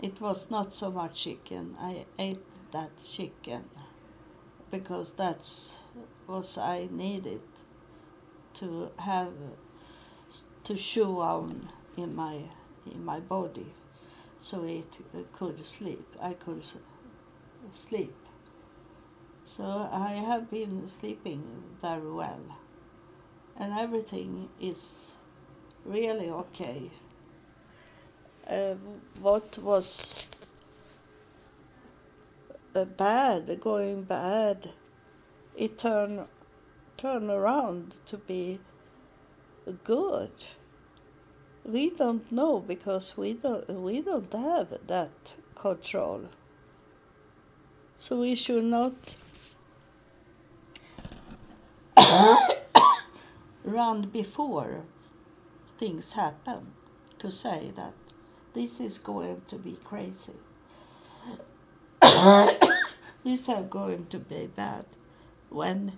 It 0.00 0.20
was 0.20 0.50
not 0.50 0.72
so 0.72 0.90
much 0.90 1.22
chicken. 1.24 1.76
I 1.80 2.06
ate 2.18 2.44
that 2.72 2.90
chicken 3.04 3.64
because 4.70 5.12
that's 5.12 5.80
what 6.26 6.58
I 6.58 6.88
needed 6.90 7.42
to 8.54 8.90
have 8.98 9.32
to 10.64 10.74
chew 10.74 11.20
on 11.20 11.68
in 11.96 12.14
my 12.14 12.38
in 12.92 13.04
my 13.04 13.20
body 13.20 13.66
so 14.40 14.64
it 14.64 14.98
could 15.32 15.64
sleep. 15.64 16.04
I 16.20 16.34
could 16.34 16.62
sleep. 17.72 18.14
So 19.44 19.88
i 19.92 20.10
have 20.12 20.50
been 20.50 20.86
sleeping 20.88 21.42
very 21.80 22.10
well. 22.10 22.58
And 23.56 23.72
everything 23.72 24.48
is 24.60 25.16
really 25.84 26.28
okay. 26.30 26.90
Uh, 28.48 28.74
what 29.20 29.58
was 29.62 30.28
uh, 32.74 32.84
bad 32.84 33.60
going 33.60 34.02
bad 34.02 34.70
it 35.56 35.78
turned 35.78 36.24
turn 37.02 37.28
around 37.28 37.96
to 38.06 38.16
be 38.16 38.60
good. 39.82 40.30
We 41.64 41.90
don't 41.90 42.30
know 42.30 42.60
because 42.60 43.16
we 43.16 43.34
don't 43.34 43.68
we 43.68 44.00
don't 44.00 44.32
have 44.32 44.68
that 44.86 45.34
control. 45.56 46.28
So 47.98 48.20
we 48.20 48.36
should 48.36 48.64
not 48.64 49.16
run 53.64 54.02
before 54.02 54.82
things 55.78 56.12
happen 56.12 56.68
to 57.18 57.32
say 57.32 57.72
that 57.74 57.94
this 58.54 58.78
is 58.78 58.98
going 58.98 59.42
to 59.48 59.56
be 59.56 59.76
crazy. 59.82 60.38
this 63.24 63.48
is 63.48 63.66
going 63.68 64.06
to 64.06 64.18
be 64.18 64.46
bad 64.46 64.84
when 65.50 65.92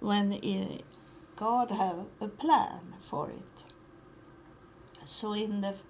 when 0.00 0.40
God 1.36 1.70
have 1.70 2.06
a 2.20 2.28
plan 2.28 2.94
for 3.00 3.30
it. 3.30 3.64
So 5.04 5.32
in 5.32 5.60
the 5.60 5.80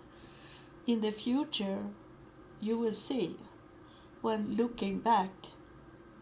in 0.87 1.01
the 1.01 1.13
future, 1.13 1.81
you 2.61 2.79
will 2.79 2.93
see, 2.93 3.37
when 4.23 4.57
looking 4.57 5.01
back, 5.01 5.31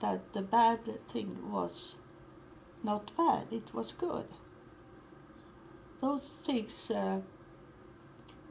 that 0.01 0.33
the 0.33 0.43
bad 0.43 0.81
thing 1.09 1.53
was 1.53 1.97
not 2.83 3.17
bad; 3.17 3.47
it 3.53 3.73
was 3.75 3.93
good. 3.93 4.27
Those 6.01 6.29
things 6.45 6.91
uh, 6.91 7.21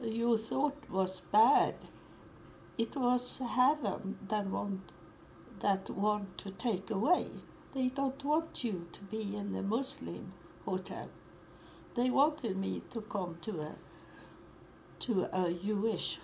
you 0.02 0.36
thought 0.36 0.90
was 0.90 1.20
bad, 1.20 1.74
it 2.78 2.96
was 2.96 3.38
heaven 3.38 4.18
that 4.28 4.46
want 4.46 4.80
that 5.60 5.88
want 5.90 6.36
to 6.38 6.50
take 6.50 6.90
away. 6.90 7.26
They 7.74 7.88
don't 7.88 8.22
want 8.24 8.64
you 8.64 8.86
to 8.92 9.00
be 9.02 9.36
in 9.36 9.52
the 9.52 9.62
Muslim 9.62 10.32
hotel. 10.64 11.08
They 11.94 12.10
wanted 12.10 12.56
me 12.56 12.82
to 12.90 13.00
come 13.02 13.38
to 13.42 13.60
a 13.60 13.74
to 15.00 15.28
a 15.32 15.52
Jewish 15.52 16.18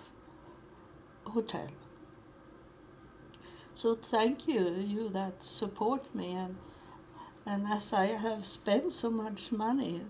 hotel. 1.25 1.67
So 3.75 3.95
thank 3.95 4.47
you, 4.47 4.75
you 4.75 5.09
that 5.09 5.43
support 5.43 6.13
me 6.15 6.33
and 6.33 6.55
and 7.45 7.67
as 7.67 7.93
I 7.93 8.05
have 8.05 8.45
spent 8.45 8.93
so 8.93 9.09
much 9.09 9.51
money 9.51 10.01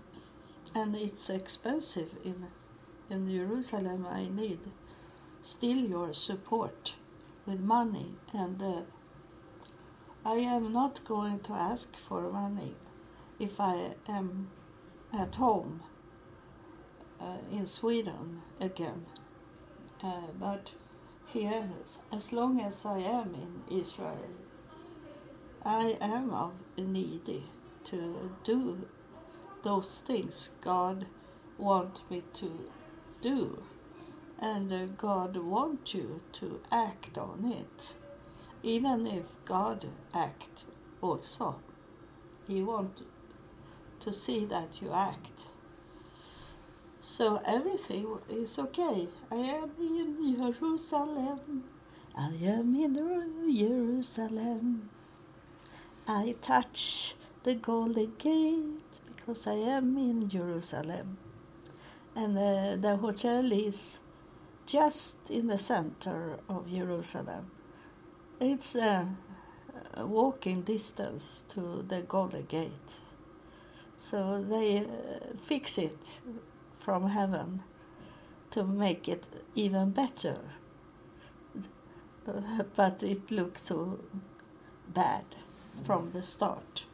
and 0.76 0.96
it's 0.96 1.30
expensive 1.30 2.15
in 2.24 2.48
in 3.10 3.30
Jerusalem, 3.30 4.08
I 4.10 4.28
need 4.28 4.60
still 5.41 5.78
your 5.78 6.13
support 6.13 6.96
with 7.46 7.60
money 7.60 8.13
and 8.34 8.62
uh, 8.62 8.82
I 10.25 10.36
am 10.36 10.71
not 10.71 11.03
going 11.03 11.41
to 11.41 11.53
ask 11.53 11.97
for 11.97 12.31
money 12.31 12.75
if 13.39 13.59
I 13.59 13.95
am 14.07 14.47
at 15.13 15.36
home 15.36 15.81
uh, 17.19 17.39
in 17.51 17.67
Sweden 17.67 18.41
again. 18.62 19.05
Uh, 20.01 20.27
but 20.39 20.71
here, 21.27 21.67
as 22.13 22.31
long 22.31 22.62
as 22.62 22.86
I 22.86 22.99
am 22.99 23.36
in 23.36 23.79
Israel, 23.79 24.29
I 25.65 25.97
am 25.99 26.31
of 26.31 26.53
needy 26.77 27.43
to 27.86 28.31
do 28.45 28.88
those 29.63 29.99
things 29.99 30.51
God 30.62 31.05
wants 31.57 32.01
me 32.09 32.23
to 32.36 32.69
do. 33.21 33.63
And 34.39 34.71
uh, 34.71 34.86
God 34.97 35.36
wants 35.36 35.93
you 35.93 36.21
to 36.33 36.62
act 36.71 37.17
on 37.17 37.43
it 37.45 37.93
even 38.63 39.06
if 39.06 39.36
God 39.45 39.86
act 40.13 40.63
also. 41.02 41.58
He 42.47 42.63
want 42.63 43.02
to 43.99 44.13
see 44.13 44.45
that 44.45 44.82
you 44.82 44.91
act. 44.93 45.49
So 47.02 47.41
everything 47.45 48.08
is 48.30 48.58
okay. 48.58 49.08
I 49.30 49.36
am 49.36 49.71
in 49.80 50.36
Jerusalem. 50.38 51.63
I 52.17 52.32
am 52.43 52.76
in 52.76 52.95
Jerusalem. 53.58 54.89
I 56.08 56.36
touch 56.41 57.15
the 57.43 57.56
golden 57.56 58.13
gate 58.17 58.99
because 59.08 59.47
I 59.47 59.56
am 59.56 59.97
in 59.97 60.30
Jerusalem. 60.30 61.18
And 62.16 62.38
uh, 62.38 62.76
the 62.78 62.95
hotel 62.97 63.51
is 63.51 63.99
just 64.66 65.30
in 65.30 65.47
the 65.47 65.57
center 65.57 66.38
of 66.47 66.70
Jerusalem. 66.70 67.51
It's 68.46 68.76
a, 68.76 69.08
walking 70.00 70.64
distance 70.64 71.46
to 71.48 71.82
the 71.88 72.02
Golden 72.02 72.44
Gate. 72.44 73.00
So 73.98 74.44
they 74.44 74.80
uh, 74.80 74.84
fix 75.41 75.78
it 75.78 76.20
from 76.78 77.08
heaven 77.08 77.64
to 78.52 78.66
make 78.66 79.08
it 79.08 79.30
even 79.56 79.91
better. 79.91 80.39
But 82.76 83.02
it 83.02 83.32
looked 83.32 83.60
so 83.60 84.00
bad 84.94 85.24
from 85.86 86.12
the 86.12 86.24
start. 86.24 86.86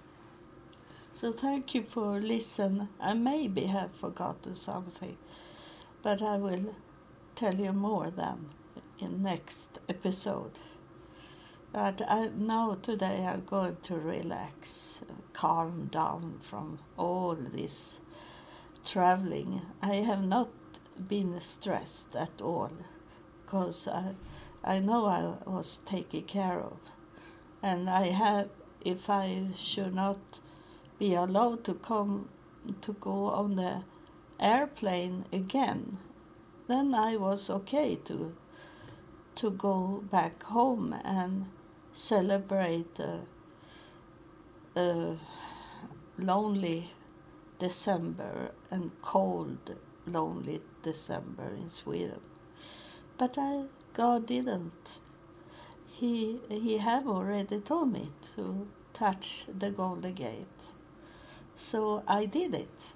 So 1.13 1.31
thank 1.31 1.73
you 1.73 1.81
for 1.81 2.21
listening. 2.21 2.89
I 3.01 3.13
maybe 3.13 3.65
have 3.65 3.91
forgotten 3.91 4.53
something, 4.53 5.17
but 6.03 6.21
I 6.21 6.37
will 6.37 6.75
tell 7.33 7.55
you 7.55 7.73
more 7.73 8.11
then 8.11 8.49
in 8.99 9.23
next 9.23 9.79
episode. 9.89 10.59
But 11.71 12.01
I, 12.09 12.29
know 12.29 12.79
today 12.81 13.27
I'm 13.27 13.45
going 13.45 13.77
to 13.83 13.95
relax, 13.95 15.03
calm 15.33 15.87
down 15.91 16.37
from 16.39 16.79
all 16.97 17.35
this 17.35 18.01
traveling. 18.83 19.61
I 19.79 19.95
have 19.97 20.23
not 20.23 20.49
been 21.07 21.39
stressed 21.39 22.15
at 22.15 22.41
all 22.41 22.71
because 23.45 23.87
I, 23.87 24.15
I 24.63 24.79
know 24.79 25.05
I 25.05 25.47
was 25.47 25.77
taken 25.77 26.23
care 26.23 26.59
of. 26.59 26.79
And 27.61 27.87
I 27.87 28.07
have, 28.07 28.49
if 28.83 29.07
I 29.07 29.49
should 29.55 29.93
not 29.93 30.39
be 30.97 31.13
allowed 31.13 31.63
to 31.65 31.75
come 31.75 32.29
to 32.81 32.93
go 32.93 33.27
on 33.27 33.57
the 33.57 33.83
airplane 34.39 35.25
again, 35.31 35.99
then 36.67 36.95
I 36.95 37.15
was 37.15 37.47
okay 37.47 37.95
to 38.05 38.35
to 39.35 39.51
go 39.51 40.03
back 40.11 40.43
home 40.43 40.93
and 41.05 41.45
celebrate 41.93 42.99
a, 42.99 43.19
a 44.75 45.17
lonely 46.17 46.89
December 47.59 48.51
and 48.71 48.91
cold, 49.01 49.75
lonely 50.07 50.61
December 50.83 51.49
in 51.57 51.69
Sweden. 51.69 52.21
But 53.17 53.35
I, 53.37 53.65
God 53.93 54.27
didn't. 54.27 54.99
He, 55.91 56.39
he 56.49 56.77
have 56.77 57.07
already 57.07 57.59
told 57.59 57.91
me 57.91 58.09
to 58.35 58.67
touch 58.93 59.45
the 59.47 59.71
Golden 59.71 60.13
Gate. 60.13 60.63
So 61.55 62.03
I 62.07 62.25
did 62.25 62.55
it 62.55 62.93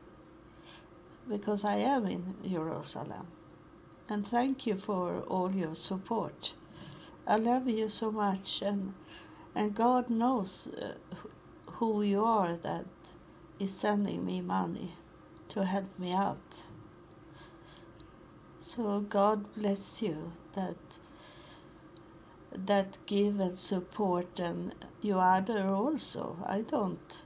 because 1.30 1.66
I 1.66 1.76
am 1.76 2.08
in 2.08 2.36
Jerusalem. 2.50 3.28
And 4.10 4.26
thank 4.26 4.66
you 4.66 4.76
for 4.76 5.22
all 5.22 5.52
your 5.52 5.76
support. 5.76 6.54
I 7.26 7.38
love 7.38 7.70
you 7.70 7.88
so 7.88 8.12
much, 8.12 8.62
and, 8.62 8.94
and 9.56 9.74
God 9.74 10.10
knows 10.10 10.68
uh, 10.68 10.94
who 11.74 12.02
you 12.02 12.24
are 12.26 12.54
that 12.54 12.86
is 13.60 13.74
sending 13.74 14.26
me 14.26 14.42
money 14.42 14.94
to 15.50 15.64
help 15.64 15.98
me 15.98 16.14
out. 16.14 16.68
So 18.60 19.00
God 19.02 19.54
bless 19.56 20.02
you 20.02 20.34
that 20.54 20.78
that 22.56 22.98
give 23.08 23.40
and 23.40 23.58
support 23.58 24.40
and 24.40 24.74
you 25.02 25.18
other 25.20 25.68
also. 25.68 26.38
I 26.46 26.62
don't 26.62 27.24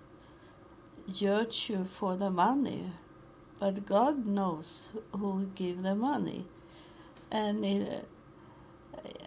judge 1.13 1.69
you 1.69 1.83
for 1.83 2.15
the 2.15 2.29
money, 2.29 2.91
but 3.59 3.85
God 3.85 4.25
knows 4.25 4.91
who 5.11 5.49
give 5.55 5.83
the 5.83 5.95
money, 5.95 6.45
and 7.31 7.65
it, 7.65 8.05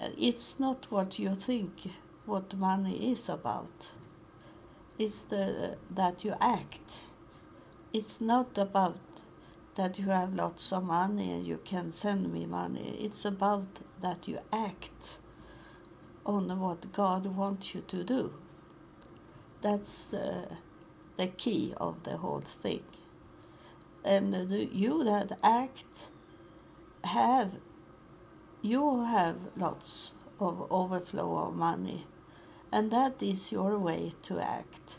Uh, 0.00 0.10
it's 0.18 0.60
not 0.60 0.86
what 0.90 1.18
you 1.18 1.34
think 1.34 1.72
what 2.26 2.54
money 2.56 3.12
is 3.12 3.28
about 3.28 3.92
is 4.98 5.24
the 5.24 5.72
uh, 5.72 5.74
that 5.90 6.24
you 6.24 6.34
act. 6.40 7.06
It's 7.92 8.20
not 8.20 8.58
about 8.58 8.98
that 9.76 9.98
you 9.98 10.06
have 10.10 10.34
lots 10.34 10.72
of 10.72 10.84
money 10.84 11.32
and 11.32 11.46
you 11.46 11.58
can 11.64 11.90
send 11.90 12.32
me 12.32 12.46
money. 12.46 12.98
It's 13.00 13.24
about 13.24 13.80
that 14.00 14.28
you 14.28 14.38
act 14.52 15.18
on 16.26 16.60
what 16.60 16.92
God 16.92 17.26
wants 17.26 17.74
you 17.74 17.80
to 17.88 18.04
do. 18.04 18.32
That's 19.62 20.04
the, 20.04 20.48
the 21.16 21.26
key 21.28 21.74
of 21.76 22.02
the 22.04 22.18
whole 22.18 22.40
thing. 22.40 22.82
And 24.04 24.50
you 24.72 25.04
that 25.04 25.38
act 25.42 26.10
have 27.04 27.56
you 28.62 29.04
have 29.04 29.36
lots 29.56 30.14
of 30.38 30.70
overflow 30.70 31.46
of 31.46 31.54
money 31.54 32.06
and 32.72 32.90
that 32.90 33.22
is 33.22 33.52
your 33.52 33.78
way 33.78 34.12
to 34.22 34.38
act. 34.38 34.98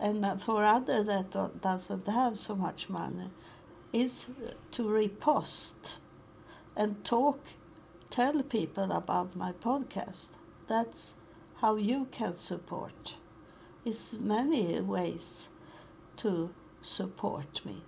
And 0.00 0.40
for 0.42 0.64
others 0.64 1.06
that 1.06 1.30
doesn't 1.60 2.06
have 2.06 2.38
so 2.38 2.54
much 2.54 2.88
money 2.88 3.30
is 3.92 4.30
to 4.72 4.82
repost 4.82 5.98
and 6.76 7.02
talk 7.04 7.38
tell 8.10 8.42
people 8.42 8.92
about 8.92 9.36
my 9.36 9.52
podcast. 9.52 10.30
That's 10.68 11.16
how 11.60 11.76
you 11.76 12.06
can 12.10 12.34
support. 12.34 13.16
It's 13.84 14.18
many 14.18 14.80
ways 14.80 15.48
to 16.18 16.50
support 16.82 17.64
me. 17.64 17.82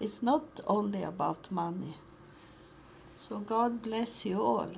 It's 0.00 0.22
not 0.22 0.60
only 0.66 1.02
about 1.02 1.50
money 1.50 1.96
so 3.14 3.38
god 3.38 3.82
bless 3.82 4.26
you 4.26 4.40
all 4.40 4.70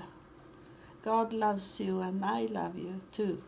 God 1.06 1.32
loves 1.32 1.80
you 1.80 2.00
and 2.00 2.24
I 2.24 2.46
love 2.46 2.76
you 2.76 3.00
too. 3.12 3.40